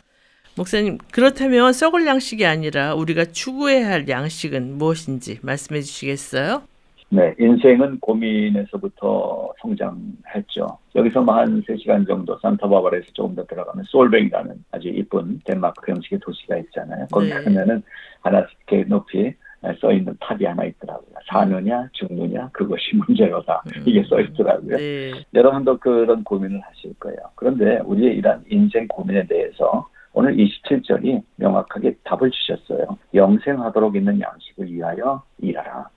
[0.55, 6.63] 목사님, 그렇다면 썩을 양식이 아니라 우리가 추구해야 할 양식은 무엇인지 말씀해 주시겠어요?
[7.09, 10.77] 네, 인생은 고민에서부터 성장했죠.
[10.95, 17.05] 여기서 한 3시간 정도 산타바바라에서 조금 더 들어가면 솔뱅이라는 아주 이쁜 덴마크 형식의 도시가 있잖아요.
[17.11, 17.35] 거기 네.
[17.43, 17.83] 가면은
[18.21, 19.33] 하나 이렇게 높이
[19.79, 21.15] 써 있는 탑이 하나 있더라고요.
[21.27, 23.83] 사느냐 죽느냐 그것이 문제로다 음.
[23.85, 24.77] 이게 써 있더라고요.
[24.77, 25.11] 네.
[25.33, 27.17] 여러분도 그런 고민을 하실 거예요.
[27.35, 32.97] 그런데 우리의 이런 인생 고민에 대해서 오늘 27절이 명확하게 답을 주셨어요.
[33.13, 35.89] 영생하도록 있는 양식을 위하여 일하라.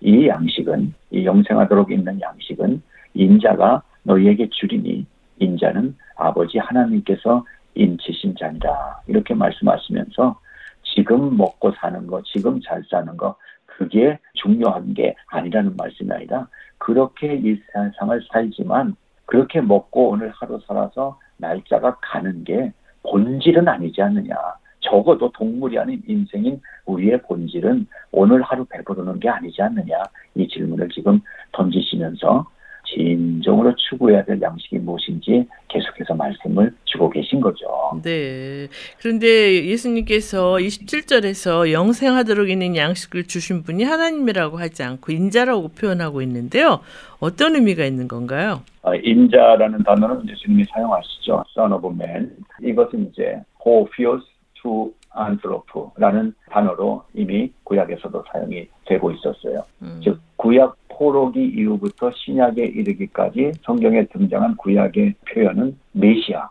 [0.00, 2.82] 이 양식은 이 영생하도록 있는 양식은
[3.14, 5.06] 인자가 너희에게 주리니
[5.38, 7.44] 인자는 아버지 하나님께서
[7.74, 9.00] 인치신 자니라.
[9.06, 10.38] 이렇게 말씀하시면서
[10.82, 13.36] 지금 먹고 사는 거 지금 잘 사는 거
[13.66, 16.48] 그게 중요한 게 아니라는 말씀이 아니라
[16.78, 18.96] 그렇게 이 세상을 살지만
[19.26, 22.72] 그렇게 먹고 오늘 하루 살아서 날짜가 가는 게
[23.02, 24.34] 본질은 아니지 않느냐
[24.80, 30.02] 적어도 동물이 아닌 인생인 우리의 본질은 오늘 하루 배부르는 게 아니지 않느냐
[30.34, 31.20] 이 질문을 지금
[31.52, 32.46] 던지시면서
[32.94, 37.66] 진정으로 추구해야 될 양식이 무엇인지 계속해서 말씀을 주고 계신 거죠.
[38.02, 38.66] 네.
[38.98, 46.80] 그런데 예수님께서 27절에서 영생하도록 있는 양식을 주신 분이 하나님이라고 하지 않고 인자라고 표현하고 있는데요.
[47.20, 48.62] 어떤 의미가 있는 건가요?
[48.82, 51.44] 아, 인자라는 단어는 예수님이 사용하시죠.
[51.56, 52.34] Son of Man.
[52.62, 54.24] 이것은 이제 ὁ υἱὸς
[54.60, 59.64] τοῦ ἀνθρώπου라는 단어로 이미 구약에서도 사용이 되고 있었어요.
[59.82, 60.00] 음.
[60.02, 66.48] 즉 구약 포로기 이후부터 신약에 이르기까지 성경에 등장한 구약의 표현은 메시아,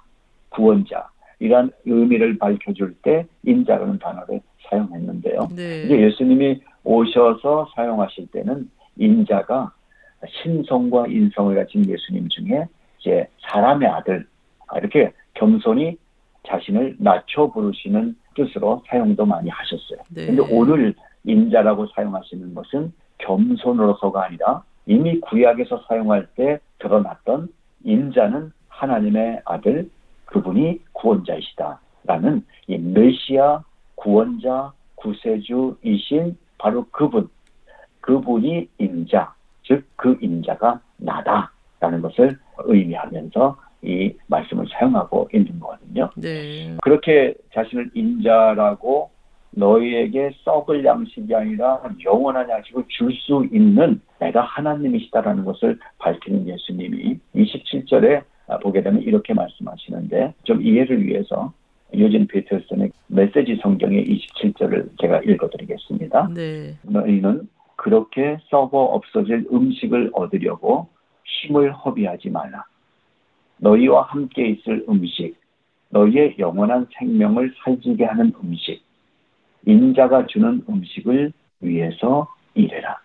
[0.49, 1.07] 구원자
[1.39, 5.49] 이런 의미를 밝혀줄 때 인자라는 단어를 사용했는데요.
[5.55, 5.83] 네.
[5.83, 9.71] 이제 예수님이 오셔서 사용하실 때는 인자가
[10.27, 12.65] 신성과 인성을 가진 예수님 중에
[12.99, 14.27] 이제 사람의 아들
[14.75, 15.97] 이렇게 겸손히
[16.49, 19.99] 자신을 낮춰 부르시는 뜻으로 사용도 많이 하셨어요.
[20.13, 20.47] 그런데 네.
[20.51, 20.93] 오늘
[21.23, 27.49] 인자라고 사용하시는 것은 겸손으로서가 아니라 이미 구약에서 사용할 때 드러났던
[27.83, 29.89] 인자는 하나님의 아들
[30.25, 33.63] 그분이 구원자이시다라는 이 메시아
[33.95, 37.29] 구원자 구세주이신 바로 그분
[38.01, 39.33] 그분이 인자
[39.63, 46.09] 즉 그 인자가 나다라는 것을 의미하면서 이 말씀을 사용하고 있는 거거든요.
[46.15, 46.75] 네.
[46.81, 49.09] 그렇게 자신을 인자라고
[49.51, 58.23] 너희에게 썩을 양식이 아니라 영원한 양식을 줄 수 있는 내가 하나님이시다라는 것을 밝히는 예수님이 27절에
[58.61, 61.53] 보게 되면 이렇게 말씀하시는데 좀 이해를 위해서
[61.97, 66.29] 요진 피터슨의 메시지 성경의 27절을 제가 읽어드리겠습니다.
[66.35, 66.75] 네.
[66.83, 70.87] 너희는 그렇게 썩어 없어질 음식을 얻으려고
[71.23, 72.65] 힘을 허비하지 말라.
[73.59, 75.35] 너희와 함께 있을 음식,
[75.89, 78.81] 너희의 영원한 생명을 살지게 하는 음식,
[79.65, 81.31] 인자가 주는 음식을
[81.61, 82.97] 위해서 일해라.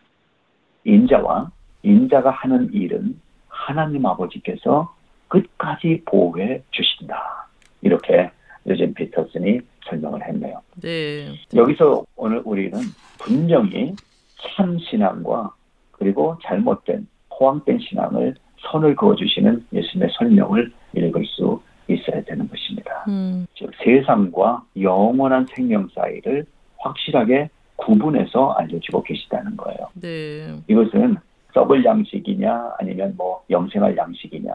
[0.84, 1.50] 인자와
[1.82, 4.94] 인자가 하는 일은 하나님 아버지께서
[5.28, 7.48] 끝까지 보호해 주신다.
[7.82, 8.30] 이렇게
[8.66, 10.62] 요즘 피터슨이 설명을 했네요.
[10.80, 11.28] 네.
[11.54, 12.78] 여기서 오늘 우리는
[13.18, 13.94] 분명히
[14.38, 15.52] 참 신앙과
[15.92, 18.34] 그리고 잘못된 포항된 신앙을
[18.70, 23.04] 선을 그어주시는 예수님의 설명을 읽을 수 있어야 되는 것입니다.
[23.08, 23.46] 음.
[23.54, 26.46] 즉 세상과 영원한 생명 사이를
[26.78, 29.88] 확실하게 구분해서 알려주고 계시다는 거예요.
[30.00, 30.56] 네.
[30.68, 31.16] 이것은
[31.52, 34.52] 썩을 양식이냐 아니면 뭐 영생할 양식이냐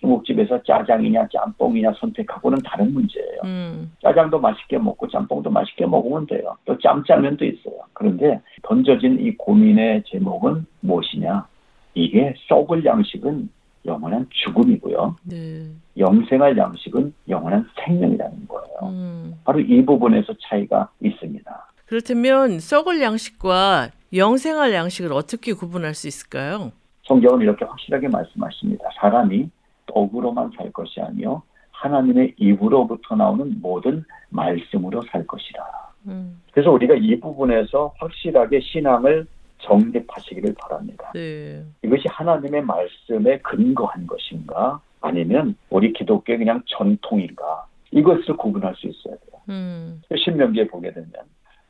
[0.00, 3.40] 중국집에서 짜장이냐 짬뽕이냐 선택하고는 다른 문제예요.
[3.44, 3.92] 음.
[4.02, 6.56] 짜장도 맛있게 먹고 짬뽕도 맛있게 먹으면 돼요.
[6.64, 7.74] 또 짬짜면도 있어요.
[7.92, 11.46] 그런데 던져진 이 고민의 제목은 무엇이냐?
[11.94, 13.48] 이게 썩을 양식은
[13.84, 15.16] 영원한 죽음이고요.
[15.24, 15.66] 네.
[15.98, 18.78] 영생할 양식은 영원한 생명이라는 거예요.
[18.82, 19.34] 음.
[19.44, 21.72] 바로 이 부분에서 차이가 있습니다.
[21.86, 26.72] 그렇다면 썩을 양식과 영생할 양식을 어떻게 구분할 수 있을까요?
[27.04, 28.84] 성경은 이렇게 확실하게 말씀하십니다.
[29.00, 29.50] 사람이
[29.86, 35.64] 떡으로만 살 것이 아니요 하나님의 입으로부터 나오는 모든 말씀으로 살 것이라.
[36.06, 36.40] 음.
[36.52, 39.26] 그래서 우리가 이 부분에서 확실하게 신앙을
[39.62, 41.10] 정립하시기를 바랍니다.
[41.14, 41.64] 네.
[41.82, 49.40] 이것이 하나님의 말씀에 근거한 것인가 아니면 우리 기독교의 그냥 전통인가 이것을 구분할 수 있어야 돼요.
[49.48, 50.02] 음.
[50.16, 51.10] 신명기에 보게 되면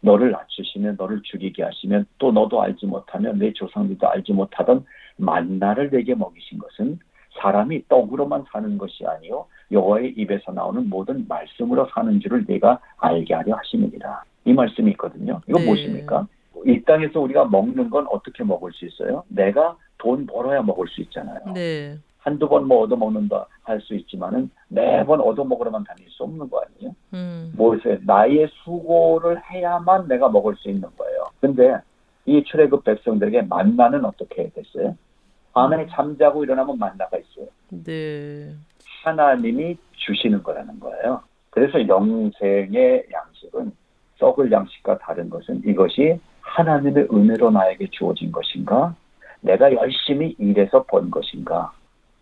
[0.00, 4.84] 너를 낮추시면 너를 죽이게 하시면 또 너도 알지 못하면 내 조상들도 알지 못하던
[5.16, 6.98] 만나를 내게 먹이신 것은
[7.40, 13.54] 사람이 떡으로만 사는 것이 아니요 여호와의 입에서 나오는 모든 말씀으로 사는 줄을 내가 알게 하려
[13.56, 14.22] 하심이니라.
[14.44, 15.40] 이 말씀이 있거든요.
[15.48, 15.66] 이건 네.
[15.66, 16.26] 무엇입니까?
[16.66, 19.24] 이 땅에서 우리가 먹는 건 어떻게 먹을 수 있어요?
[19.28, 21.38] 내가 돈 벌어야 먹을 수 있잖아요.
[21.54, 21.96] 네.
[22.18, 26.94] 한두 번 뭐 얻어먹는다 할 수 있지만은 매번 얻어먹으러만 다닐 수 없는 거 아니에요?
[27.14, 27.52] 음.
[27.56, 31.24] 뭐세 나의 수고를 해야만 내가 먹을 수 있는 거예요.
[31.40, 31.76] 근데
[32.26, 34.96] 이 출애굽 백성들에게 만나는 어떻게 됐어요?
[35.52, 37.46] 밤에 잠자고 일어나면 만나가 있어요.
[37.70, 38.54] 네.
[39.02, 41.22] 하나님이 주시는 거라는 거예요.
[41.50, 43.72] 그래서 영생의 양식은
[44.18, 46.20] 썩을 양식과 다른 것은 이것이
[46.52, 48.94] 하나님의 은혜로 나에게 주어진 것인가?
[49.40, 51.72] 내가 열심히 일해서 번 것인가?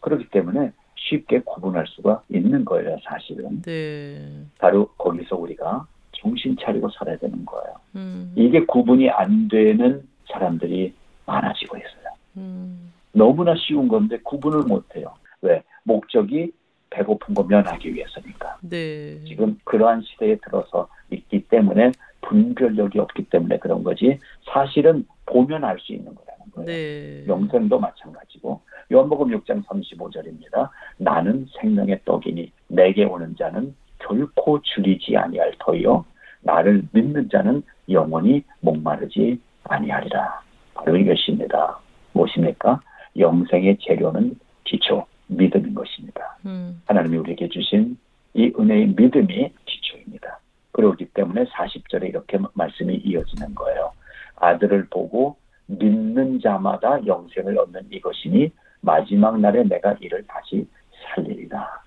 [0.00, 3.62] 그렇기 때문에 쉽게 구분할 수가 있는 거예요, 사실은.
[3.62, 4.44] 네.
[4.58, 7.74] 바로 거기서 우리가 정신 차리고 살아야 되는 거예요.
[7.96, 8.32] 음.
[8.36, 10.94] 이게 구분이 안 되는 사람들이
[11.26, 12.14] 많아지고 있어요.
[12.36, 12.92] 음.
[13.12, 15.12] 너무나 쉬운 건데 구분을 못 해요.
[15.42, 15.62] 왜?
[15.82, 16.52] 목적이
[16.91, 18.59] 배고픈 거 면하기 위해서니까.
[18.62, 19.22] 네.
[19.24, 24.18] 지금 그러한 시대에 들어서 있기 때문에 분별력이 없기 때문에 그런 거지
[24.53, 26.66] 사실은 보면 알 수 있는 거라는 거예요.
[26.66, 27.26] 네.
[27.26, 28.61] 영생도 마찬가지고
[28.93, 30.68] 요한복음 6장 35절입니다.
[30.99, 36.05] 나는 생명의 떡이니 내게 오는 자는 결코 줄이지 아니할 터이요
[36.43, 40.41] 나를 믿는 자는 영원히 목마르지 아니하리라.
[40.74, 41.78] 바로 이것입니다.
[42.12, 42.80] 무엇입니까?
[43.16, 46.36] 영생의 재료는 기초 믿음인 것입니다.
[46.46, 46.82] 음.
[46.86, 47.96] 하나님이 우리에게 주신
[48.34, 50.40] 이 은혜의 믿음이 기초입니다.
[50.72, 53.92] 그러기 때문에 40절에 이렇게 말씀이 이어지는 거예요.
[54.36, 58.50] 아들을 보고 믿는 자마다 영생을 얻는 이것이니
[58.80, 60.66] 마지막 날에 내가 이를 다시
[61.14, 61.82] 살리리라.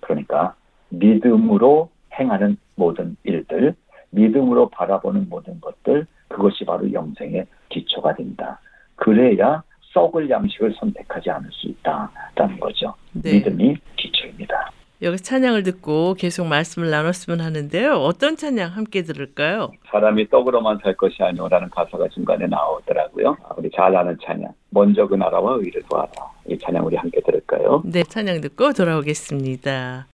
[0.00, 0.54] 그러니까
[0.90, 3.74] 믿음으로 행하는 모든 일들,
[4.10, 8.60] 믿음으로 바라보는 모든 것들, 그것이 바로 영생의 기초가 된다.
[8.96, 9.62] 그래야
[9.94, 12.94] 썩을 양식을 선택하지 않을 수 있다라는 거죠.
[13.12, 13.34] 네.
[13.34, 14.70] 믿음이 기초입니다.
[15.02, 17.94] 여기 찬양을 듣고 계속 말씀을 나눴으면 하는데요.
[17.94, 19.72] 어떤 찬양 함께 들을까요?
[19.90, 23.36] 사람이 떡으로만 살 것이 아니오라는 가사가 중간에 나오더라고요.
[23.44, 24.52] 아, 우리 잘 아는 찬양.
[24.70, 26.10] 먼저 그 나라와 의를 구하라.
[26.48, 27.82] 이 찬양 우리 함께 들을까요?
[27.84, 30.06] 네, 찬양 듣고 돌아오겠습니다.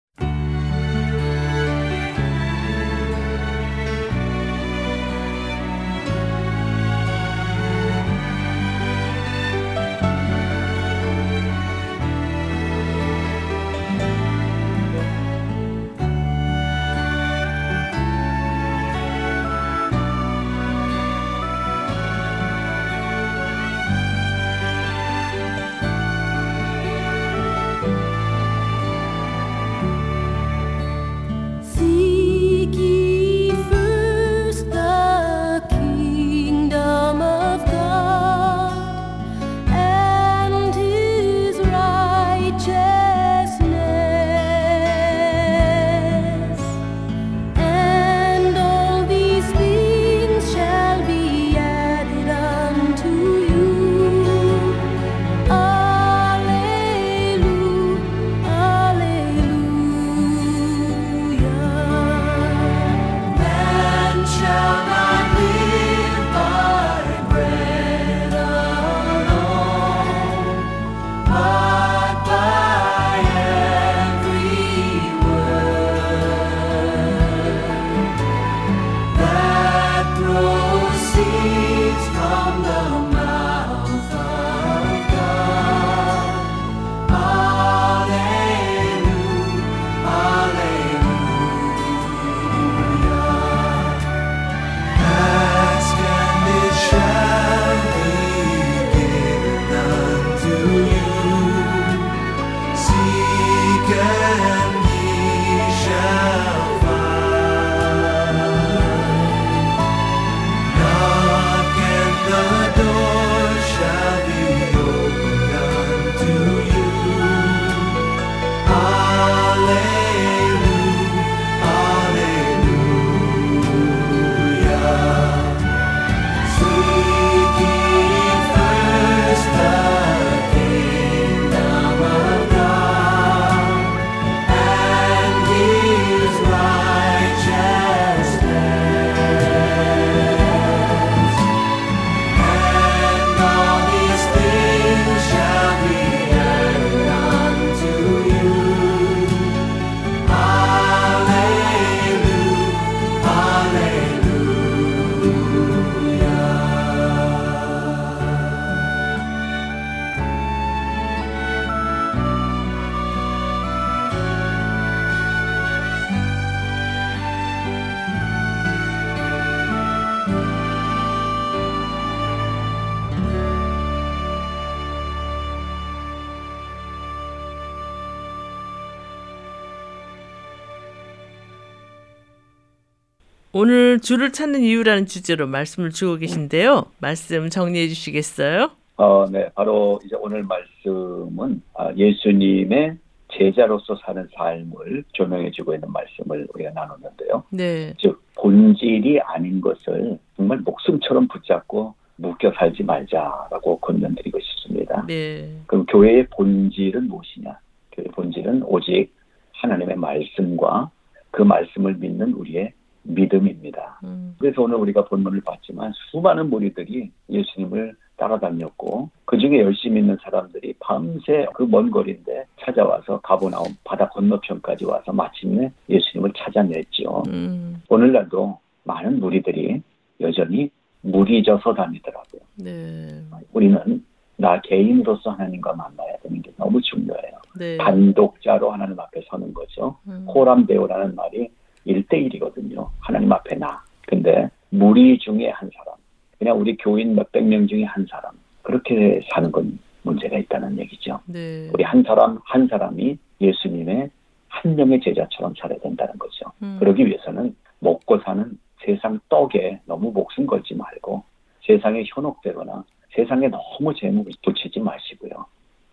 [184.09, 186.85] 줄을 찾는 이유라는 주제로 말씀을 주고 계신데요.
[186.97, 188.71] 말씀 정리해 주시겠어요?
[188.97, 189.47] 어, 네.
[189.53, 192.97] 바로 이제 오늘 말씀은 아, 예수님의
[193.31, 197.43] 제자로서 사는 삶을 조명해 주고 있는 말씀을 우리가 나눴는데요.
[197.51, 197.93] 네.
[197.99, 205.05] 즉 본질이 아닌 것을 정말 목숨처럼 붙잡고 묶여 살지 말자라고 권면드리고 싶습니다.
[205.05, 205.51] 네.
[205.67, 207.59] 그럼 교회의 본질은 무엇이냐?
[207.91, 209.13] 교회의 본질은 오직
[209.51, 210.89] 하나님의 말씀과
[211.29, 212.73] 그 말씀을 믿는 우리의
[213.09, 213.99] 믿음입니다.
[214.03, 214.35] 음.
[214.39, 221.45] 그래서 오늘 우리가 본문을 봤지만 수많은 무리들이 예수님을 따라다녔고 그 중에 열심히 있는 사람들이 밤새
[221.53, 227.23] 그 먼 거리인데 찾아와서 가보나움 바다 건너편까지 와서 마침내 예수님을 찾아냈지요.
[227.29, 227.81] 음.
[227.87, 229.81] 오늘날도 많은 무리들이
[230.21, 230.69] 여전히
[231.01, 232.41] 무리져서 다니더라고요.
[232.57, 233.07] 네.
[233.53, 234.03] 우리는
[234.35, 237.39] 나 개인으로서 하나님과 만나야 되는 게 너무 중요해요.
[237.57, 237.77] 네.
[237.77, 239.97] 단독자로 하나님 앞에 서는 거죠.
[240.07, 240.25] 음.
[240.27, 241.49] 호람대오라는 말이
[241.89, 242.87] 1대1이거든요.
[242.99, 243.81] 하나님 앞에 나.
[244.07, 245.95] 근데 무리 중에 한 사람.
[246.37, 248.33] 그냥 우리 교인 몇백 명 중에 한 사람.
[248.61, 251.19] 그렇게 사는 건 문제가 있다는 얘기죠.
[251.25, 251.69] 네.
[251.73, 254.09] 우리 한 사람 한 사람이 예수님의
[254.47, 256.45] 한 명의 제자처럼 살아야 된다는 거죠.
[256.63, 256.77] 음.
[256.79, 261.23] 그러기 위해서는 먹고 사는 세상 떡에 너무 목숨 걸지 말고
[261.65, 262.83] 세상에 현혹되거나
[263.15, 265.45] 세상에 너무 재물을 붙이지 마시고요.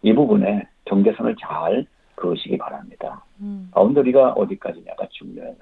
[0.02, 3.24] 이 부분에 경계선을 잘 그으시기 바랍니다.
[3.40, 3.68] 음.
[3.72, 5.56] 가운데 우리가 어디까지냐가 중요해요.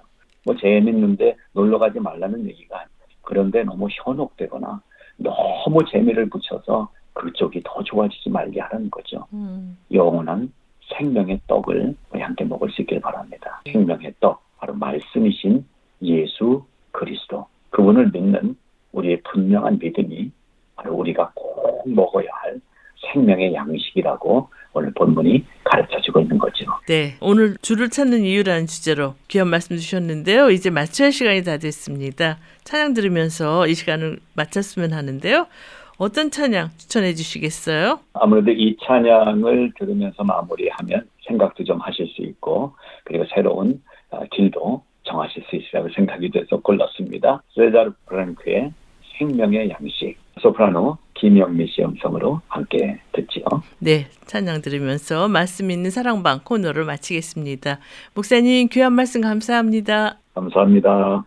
[0.44, 2.90] 뭐 재밌는데 놀러 가지 말라는 얘기가 아니에요.
[3.22, 4.80] 그런데 너무 현혹되거나
[5.16, 9.26] 너무 재미를 붙여서 그쪽이 더 좋아지지 말게 하는 거죠.
[9.32, 9.78] 음.
[9.92, 10.52] 영원한
[10.96, 13.62] 생명의 떡을 우리 함께 먹을 수 있길 바랍니다.
[13.72, 15.64] 생명의 떡, 바로 말씀이신
[16.02, 17.46] 예수 그리스도.
[17.70, 18.56] 그분을 믿는
[18.92, 20.30] 우리의 분명한 믿음이
[20.76, 22.60] 바로 우리가 꼭 먹어야 할
[23.12, 26.66] 생명의 양식이라고 오늘 본문이 가르쳐 주고 있는 거죠.
[26.86, 27.14] 네.
[27.20, 30.50] 오늘 줄을 찾는 이유라는 주제로 귀한 말씀 주셨는데요.
[30.50, 32.38] 이제 마쳐야 시간이 다 됐습니다.
[32.64, 35.46] 찬양 들으면서 이 시간을 마쳤으면 하는데요.
[35.96, 38.00] 어떤 찬양 추천해 주시겠어요?
[38.14, 45.44] 아무래도 이 찬양을 들으면서 마무리하면 생각도 좀 하실 수 있고 그리고 새로운 어, 길도 정하실
[45.48, 47.42] 수 있으라고 생각이 돼서 골랐습니다.
[47.56, 48.72] 레자르 프랑크의
[49.18, 53.44] 생명의 양식 소프라노 김영미 씨 음성으로 함께 듣지요.
[53.78, 57.78] 네, 찬양 들으면서 말씀 있는 사랑방 코너를 마치겠습니다.
[58.14, 60.18] 목사님 귀한 말씀 감사합니다.
[60.34, 61.24] 감사합니다.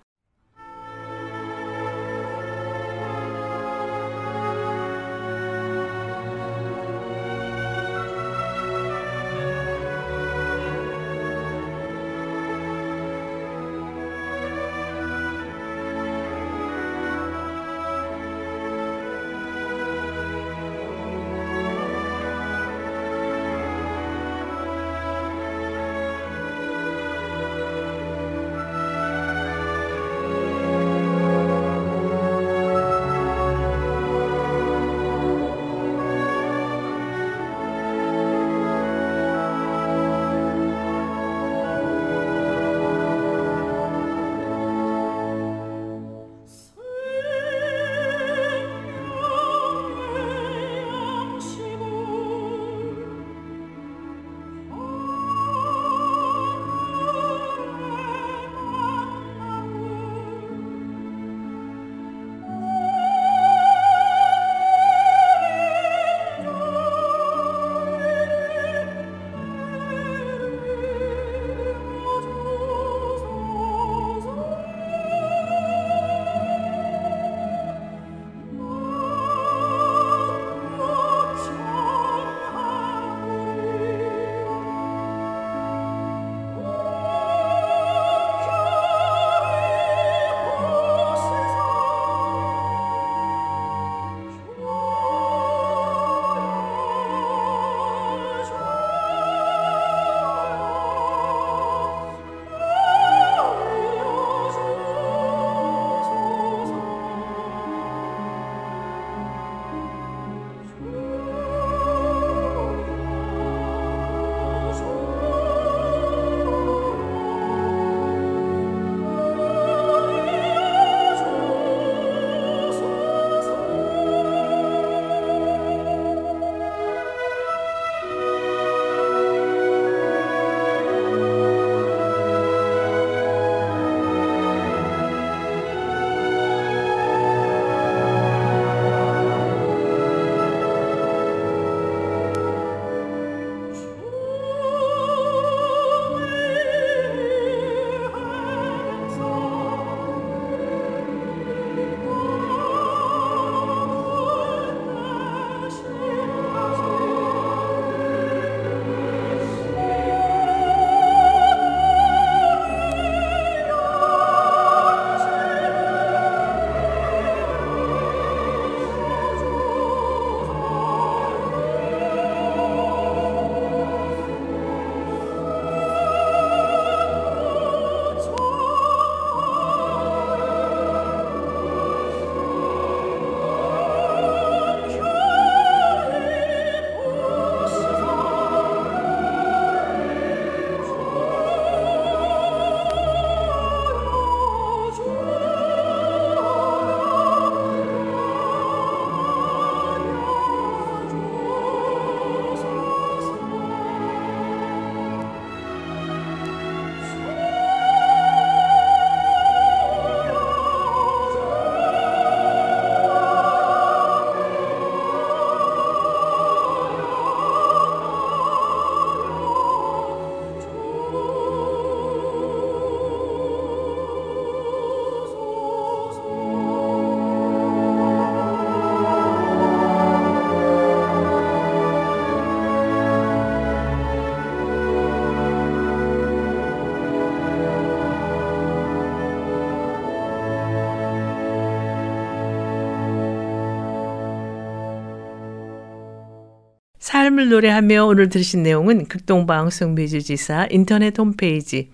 [247.38, 251.92] 삶을 노래하며 오늘 들으신 내용은 극동방송 미주지사 인터넷 홈페이지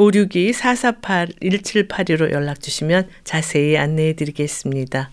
[0.00, 5.10] 562-448-1782로 연락 주시면 자세히 안내해 드리겠습니다.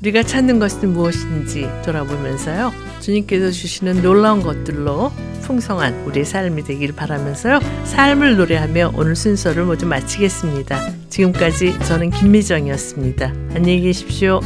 [0.00, 2.72] 우리가 찾는 것은 무엇인지 돌아보면서요.
[3.00, 5.12] 주님께서 주시는 놀라운 것들로
[5.42, 7.60] 풍성한 우리의 삶이 되길 바라면서요.
[7.84, 10.92] 삶을 노래하며 오늘 순서를 모두 마치겠습니다.
[11.08, 13.32] 지금까지 저는 김미정이었습니다.
[13.54, 14.40] 안녕히 계십시오.